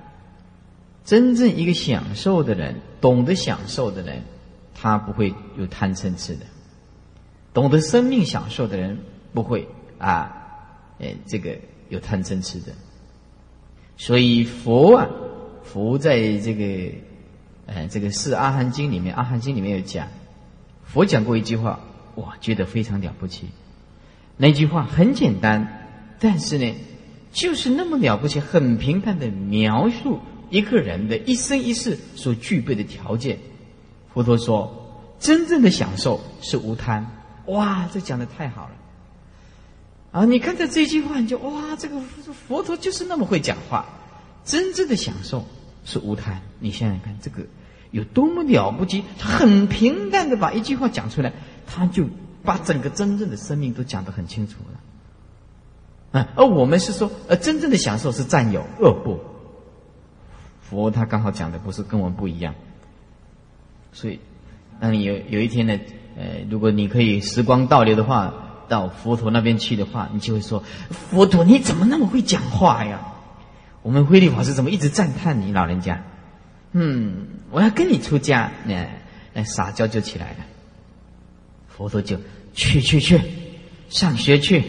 [1.03, 4.23] 真正一个享受的人，懂得享受的人，
[4.75, 6.45] 他不会有贪嗔痴的；
[7.53, 8.97] 懂得生命享受的人，
[9.33, 9.67] 不会
[9.99, 10.31] 啊，
[11.01, 11.59] 哎，这个
[11.89, 12.73] 有贪嗔痴的。
[13.97, 15.09] 所以佛啊，
[15.65, 16.95] 佛在这个，
[17.67, 20.07] 呃，这个《四阿含经》里面，《阿含经》里面有讲，
[20.85, 21.81] 佛讲过一句话，
[22.15, 23.49] 我，觉得非常了不起。
[24.37, 25.87] 那句话很简单，
[26.19, 26.75] 但是呢，
[27.33, 30.21] 就是那么了不起，很平淡的描述。
[30.51, 33.39] 一个人的一生一世所具备的条件，
[34.13, 37.07] 佛陀说，真正的享受是无贪。
[37.47, 38.73] 哇，这讲的太好了！
[40.11, 43.87] 啊，你看到这句话，你就哇，这个佛陀就是那么会讲话。
[44.45, 45.47] 真正的享受
[45.85, 46.43] 是无贪。
[46.59, 47.47] 你想想看，这个
[47.93, 49.05] 有多么了不起？
[49.21, 51.33] 他很平淡的把一句话讲出来，
[51.73, 52.05] 他就
[52.43, 56.21] 把整个真正的生命都讲得很清楚了。
[56.21, 58.67] 啊，而我们是说，呃，真正的享受是占有。
[58.81, 59.21] 恶不。
[60.63, 62.55] 佛他刚好讲的不是跟我们不一样，
[63.93, 64.19] 所以，
[64.81, 65.79] 当你有有一天呢，
[66.17, 68.35] 呃，如果你可以时光倒流的话，
[68.69, 73.01] 到佛陀那边去的话，你就会说：佛陀你怎么那么会讲话呀？
[73.83, 76.03] 我们慧律法师怎么一直赞叹你老人家？
[76.73, 78.87] 嗯，我要跟你出家，那
[79.33, 80.37] 那撒娇就起来了。
[81.81, 82.19] 佛陀就
[82.53, 83.19] 去去去，
[83.89, 84.63] 上学去，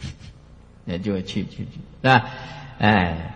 [0.86, 2.24] 那就去去去，是吧？
[2.78, 3.34] 哎。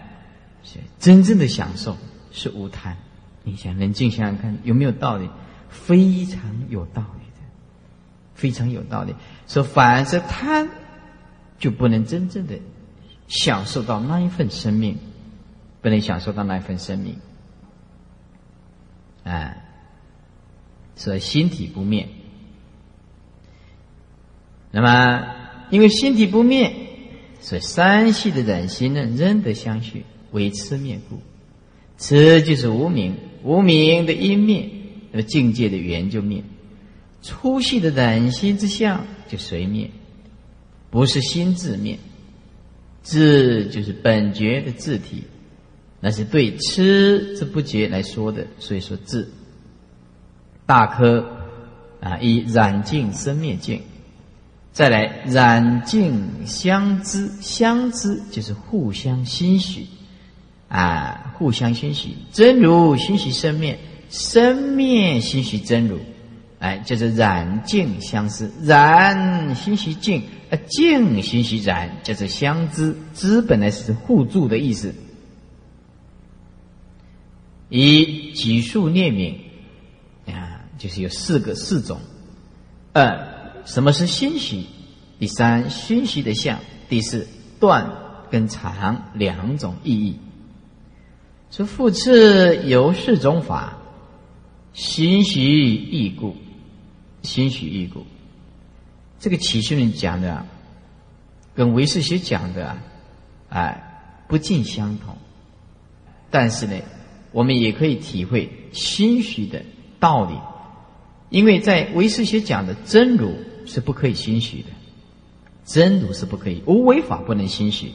[0.99, 1.99] 真正的享受
[2.30, 2.97] 是无贪，
[3.43, 5.28] 你想冷静想想看，有没有道理？
[5.68, 7.43] 非常有道理的，
[8.35, 9.14] 非常有道理。
[9.49, 10.70] 说凡是贪，
[11.59, 12.59] 就不能真正的
[13.26, 14.97] 享受到那一份生命，
[15.83, 17.18] 不能享受到那一份生命。
[19.24, 19.62] 哎，
[20.95, 22.09] 所以心体不灭。
[24.73, 25.27] 那么，
[25.70, 26.73] 因为心体不灭，
[27.41, 30.05] 所以三系的染心呢，仍得相续。
[30.33, 31.18] 为痴灭故，
[31.99, 34.66] 痴就是无名，无名的因灭，
[35.11, 36.43] 那么境界的缘就灭，
[37.20, 39.91] 粗细的染心之相就随灭，
[40.89, 41.99] 不是心自灭，
[43.03, 45.25] 智就是本觉的智体，
[46.01, 49.29] 那是对痴之不觉来说的，所以说智。
[50.64, 51.29] 大科
[52.01, 53.83] 啊，以染净生灭净，
[54.73, 59.87] 再来染净相知，相知就是互相欣许。
[60.68, 65.99] 啊，互相欣喜，真如欣喜生灭，生灭欣喜真如，
[66.61, 72.97] 哎，就是染净相思，染心系净，呃，净心系染，就是相知。
[73.12, 74.95] 知本来是互助的意思。
[77.68, 79.39] 以几数念名
[80.27, 82.01] 啊，就是有四个四种。
[82.95, 83.32] 二，
[83.64, 84.66] 什么是欣喜？
[85.18, 86.58] 第三，欣喜的相。
[86.88, 87.26] 第四，
[87.60, 87.90] 断
[88.30, 90.18] 跟长两种意义。
[91.50, 93.78] 说复次有四种法，
[94.72, 96.36] 欣喜异故，
[97.22, 98.06] 欣喜异故。
[99.18, 100.46] 这个起信论讲的，
[101.54, 102.76] 跟唯识学讲的，
[103.48, 105.16] 哎，不尽相同。
[106.30, 106.74] 但是呢。
[107.34, 109.62] 我们也可以体会心虚的
[109.98, 110.34] 道理，
[111.30, 113.32] 因为在唯识学讲的真如
[113.66, 114.68] 是不可以心虚的，
[115.64, 117.92] 真如是不可以，无为法不能心虚，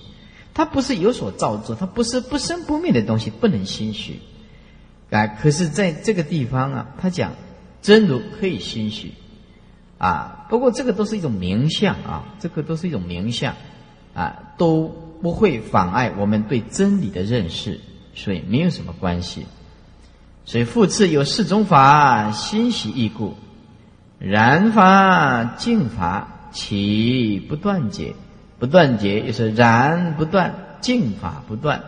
[0.54, 4.20] 它不是有所造作，它不是不生不灭的东西，不能心虚。
[5.10, 7.34] 啊，可是在这个地方啊，他讲
[7.82, 9.14] 真如可以心虚，
[9.98, 13.56] 啊，不过这个都是一种名相啊，这个都是一种名相，
[14.14, 14.88] 啊，都
[15.22, 17.80] 不会妨碍我们对真理的认识。
[18.16, 19.46] 所以没有什么关系，
[20.44, 23.36] 所以复次有四种法，欣喜异故，
[24.20, 28.16] 然法、净法，其不断结，
[28.60, 31.84] 不断结也是然不断，净法不断。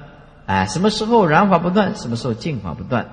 [0.45, 1.95] 啊，什么时候染法不断？
[1.95, 3.07] 什么时候净法不断？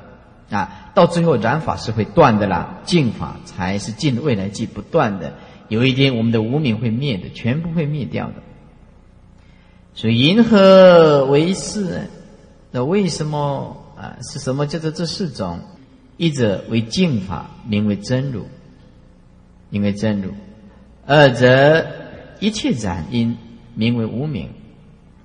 [0.50, 5.32] 啊，到最后染法是会断的啦，净法才是进未来际不断的。
[5.68, 8.34] 有一天我们的无名会灭的，全部会灭掉的。
[9.94, 12.10] 所以银河为是。
[12.70, 14.18] 那为什么啊？
[14.20, 15.60] 是什么叫做这四种？
[16.18, 18.46] 一者为净法，名为真如，
[19.70, 20.30] 因为真如；
[21.06, 21.86] 二者
[22.40, 23.36] 一切染因，
[23.74, 24.50] 名为无名。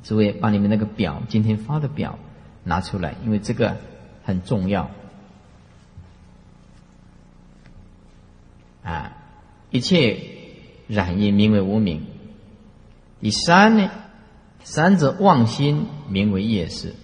[0.04, 2.18] 诸位把你们那个表，今天发的表
[2.64, 3.78] 拿出来，因为这个
[4.24, 4.90] 很重要。
[8.84, 9.16] 啊，
[9.70, 10.20] 一切
[10.88, 12.08] 染因名为无名。
[13.20, 13.92] 第三呢，
[14.64, 16.96] 三者妄心，名为业事。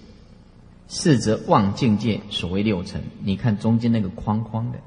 [0.87, 3.03] 四则望境界，所谓六尘。
[3.21, 4.79] 你看中间那个框框的，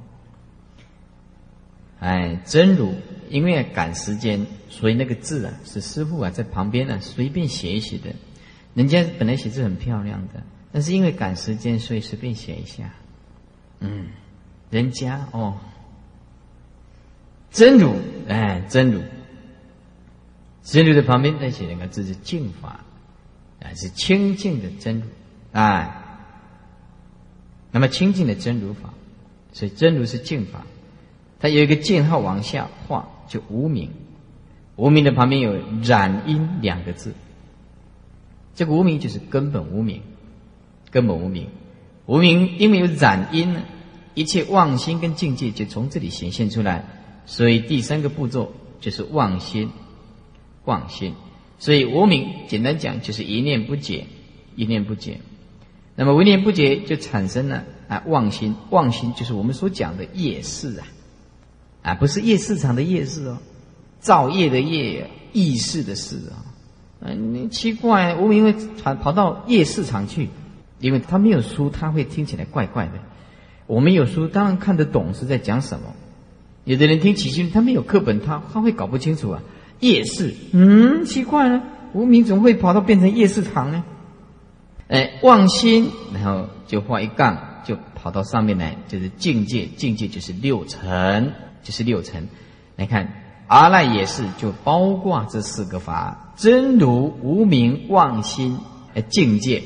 [2.01, 2.95] 哎，真如，
[3.29, 8.11] 因为赶时间，所以那个字啊，是师傅啊在旁边呢随便写一写的。
[8.75, 10.43] 人家本来写字很漂亮的，
[10.73, 12.91] 但是因为赶时间，所以随便写一下。
[13.81, 14.07] 嗯，
[14.71, 15.59] 人家哦，
[17.51, 17.95] 真如，
[18.29, 19.03] 哎，真如，
[20.63, 22.85] 真如的旁边再写两个字是净法，
[23.61, 25.07] 啊，是清净的真如。
[25.53, 25.93] 哎，
[27.73, 28.95] 那么清净的真如法，
[29.53, 30.65] 所以真如是净法，
[31.41, 33.91] 它有一个箭号往下画，就无名。
[34.77, 37.15] 无名的旁边有染因两个字，
[38.55, 40.01] 这个无名就是根本无名，
[40.91, 41.49] 根本无名。
[42.07, 43.63] 无名因为有染因呢，
[44.15, 46.85] 一切妄心跟境界就从这里显现出来，
[47.27, 49.71] 所以第三个步骤就是妄心，
[50.65, 51.15] 妄心。
[51.59, 54.07] 所以无名简单讲就是一念不解，
[54.57, 55.21] 一念不解。
[55.95, 58.57] 那么，为念不解，就产生了啊妄心。
[58.71, 60.87] 妄心就是我们所讲的夜市啊，
[61.83, 63.39] 啊，不是夜市场的夜市哦，
[64.01, 66.45] 造业的业，意识的事啊。
[67.01, 68.53] 嗯，你奇怪，无名会
[68.83, 70.29] 跑跑到夜市场去，
[70.79, 72.93] 因为他没有书，他会听起来怪怪的。
[73.67, 75.95] 我们有书，当然看得懂是在讲什么。
[76.65, 79.43] 有的人听起心，他没有课本，他他会搞不清楚啊。
[79.79, 81.63] 夜市，嗯，奇怪了，
[81.95, 83.83] 无名怎么会跑到变成夜市场呢？
[84.89, 89.67] 哎，妄心，然后就画一杠，就跑到上面来，就是境界。
[89.77, 91.33] 境界就是六层，
[91.63, 92.29] 就是六层。
[92.77, 93.13] 来看
[93.47, 98.59] 阿赖也是，就包括这四个法：真如、无名、妄心、
[98.95, 99.63] 呃，境界。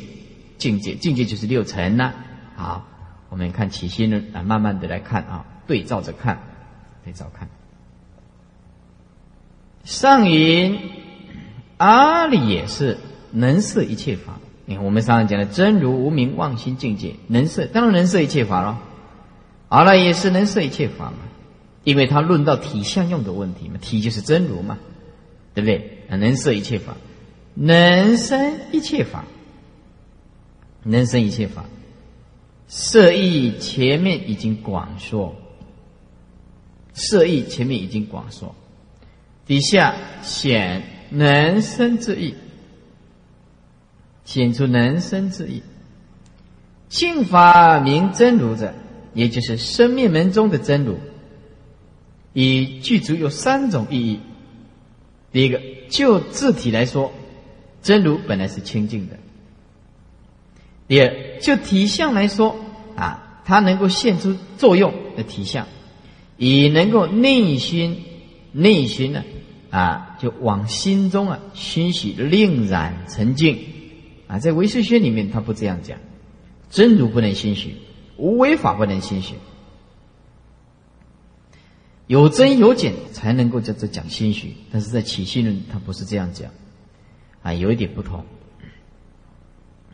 [0.57, 2.15] 境界，境界就是六尘呐。
[2.57, 2.87] 好，
[3.29, 6.39] 我们看起心论啊，慢慢的来看啊，对照着看，
[7.05, 7.49] 对照看。
[9.83, 10.79] 上云
[11.77, 12.99] 阿里也是
[13.33, 14.39] 能摄一切法。
[14.65, 18.81] 你看，我们上次讲的真如无名妄心境界，能摄当然能摄一切法了。
[19.69, 21.19] 阿赖也是能摄一切法嘛，
[21.85, 24.79] 因为他论到体相用的问题嘛，体就是真如嘛，
[25.55, 25.99] 对不对？
[26.09, 26.97] 能摄一切法，
[27.55, 29.25] 能生一切法，
[30.83, 31.65] 能生一切法。
[32.67, 35.37] 色意前面已经广说，
[36.93, 38.55] 色意前面已经广说，
[39.47, 42.35] 底下显能生之意。
[44.25, 45.63] 显出能生之意，
[46.89, 48.73] 净法名真如者，
[49.13, 50.99] 也就是生灭门中的真如，
[52.35, 54.21] 以具足有三种意义。
[55.33, 57.13] 第一个，就字体来说，
[57.83, 59.15] 真如本来是清净的；
[60.87, 62.57] 第二，就体相来说，
[62.95, 65.67] 啊，它能够现出作用的体相，
[66.37, 68.05] 以能够内心
[68.53, 69.25] 内心呢
[69.71, 73.59] 啊，就往心中啊熏习，令染沉静
[74.29, 74.39] 啊。
[74.39, 75.99] 在唯识学里面，他不这样讲，
[76.71, 77.75] 真如不能心许，
[78.17, 79.35] 无为法不能心许。
[82.07, 86.51] 有增有减才能够叫做讲心许，但是在起心论他不是这样讲，
[87.43, 88.25] 啊，有一点不同。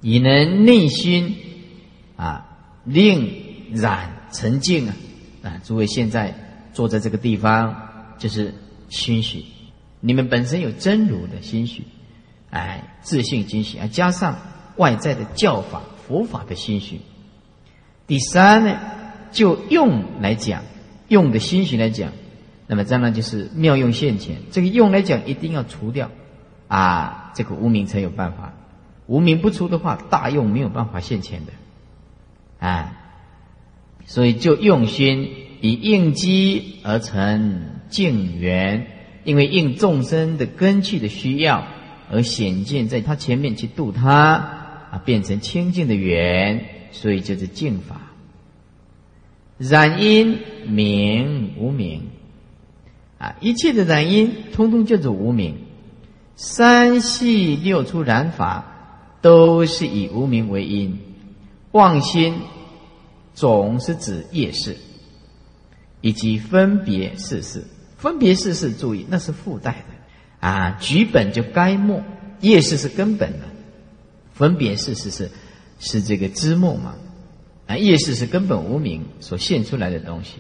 [0.00, 1.36] 以能内心
[2.16, 4.96] 啊令染沉静啊
[5.42, 5.60] 啊！
[5.62, 6.34] 诸位现在
[6.72, 8.54] 坐在这个地方就是
[8.88, 9.44] 心许，
[10.00, 11.84] 你们本身有真如的心许，
[12.50, 14.36] 哎，自信心许，啊，加上
[14.76, 17.00] 外在的教法佛法的心许。
[18.08, 18.80] 第三呢，
[19.30, 20.64] 就用来讲。
[21.10, 22.12] 用的心行来讲，
[22.68, 24.36] 那么当然就是妙用现前。
[24.52, 26.10] 这个用来讲，一定要除掉
[26.68, 28.54] 啊，这个无名才有办法。
[29.06, 31.52] 无名不除的话，大用没有办法现前的。
[32.64, 32.96] 啊，
[34.06, 35.28] 所以就用心
[35.60, 38.86] 以应机而成净缘，
[39.24, 41.66] 因为应众生的根器的需要
[42.08, 44.14] 而显见在他前面去度他
[44.92, 48.09] 啊，变成清净的缘，所以就是净法。
[49.60, 52.08] 染因名无名，
[53.18, 55.58] 啊，一切的染因通通就是无名。
[56.34, 60.98] 三系六出染法都是以无名为因。
[61.72, 62.36] 妄心
[63.34, 64.78] 总是指业事，
[66.00, 67.66] 以及分别事事。
[67.98, 70.78] 分别事事，注意那是附带的啊。
[70.80, 72.02] 局本就该末，
[72.40, 73.44] 业事是根本的，
[74.32, 75.30] 分别事事是
[75.78, 76.94] 是这个枝末嘛。
[77.70, 80.38] 啊，业事是根本无名所现出来的东西，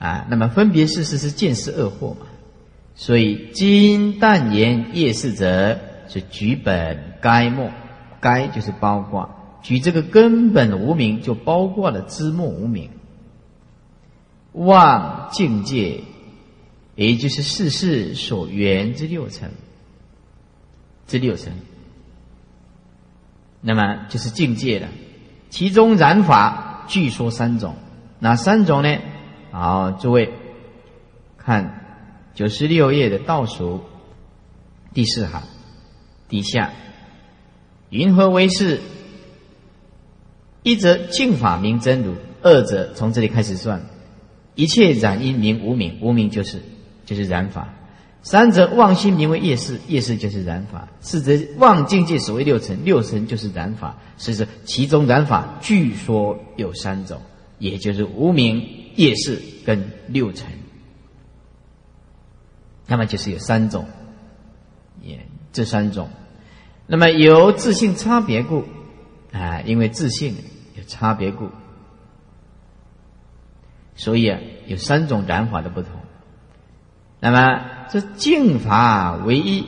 [0.00, 2.26] 啊，那么分别事实是见识恶惑嘛，
[2.96, 5.78] 所以今但言业事者
[6.08, 7.70] 是举本该末，
[8.20, 9.30] 该就是包括
[9.62, 12.90] 举这个根本无名就包括了知末无名，
[14.52, 16.00] 望境界，
[16.96, 19.48] 也就是世事所缘之六层，
[21.06, 21.52] 之六层，
[23.60, 24.88] 那么就是境界了。
[25.52, 27.74] 其中染法据说三种，
[28.18, 28.98] 哪三种呢？
[29.50, 30.32] 好，诸位
[31.36, 33.84] 看九十六页的倒数
[34.94, 35.42] 第四行
[36.26, 36.70] 底下，
[37.90, 38.80] 云何为是？
[40.62, 43.82] 一则净法名真如，二者从这里开始算，
[44.54, 46.62] 一切染因名无名，无名就是
[47.04, 47.68] 就是染法。
[48.22, 53.98] 三则妄心名为业事，业事就是染法；四则妄境界所谓六尘，六尘就是染法。
[54.16, 57.20] 所以说，其中染法据说有三种，
[57.58, 60.46] 也就是无名、业事跟六尘。
[62.86, 63.86] 那么就是有三种，
[65.00, 66.08] 也这三种。
[66.86, 68.64] 那么由自性差别故，
[69.32, 70.36] 啊，因为自性
[70.76, 71.48] 有差别故，
[73.96, 75.90] 所以啊，有三种染法的不同。
[77.18, 79.66] 那么这净法唯一，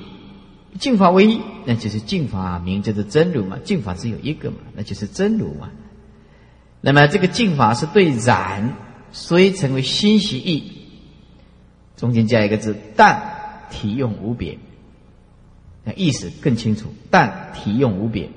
[0.78, 3.58] 净法唯一，那就是净法名叫做真如嘛。
[3.62, 5.70] 净法只有一个嘛，那就是真如嘛。
[6.80, 8.76] 那么这个净法是对染，
[9.12, 10.72] 所以成为心习意，
[11.98, 14.58] 中间加一个字，但体用无别，
[15.84, 16.94] 那意思更清楚。
[17.10, 18.30] 但体用无别，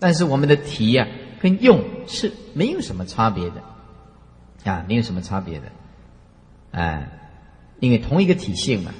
[0.00, 1.06] 但是我们的体呀
[1.40, 3.62] 跟用是没有什么差别的，
[4.68, 5.66] 啊，没有什么差别的。
[6.74, 7.08] 哎，
[7.78, 8.92] 因为同一个体性嘛。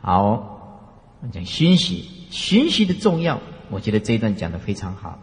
[0.00, 3.40] 好，我讲熏习，熏习的重要，
[3.70, 5.18] 我觉得这一段讲的非常好。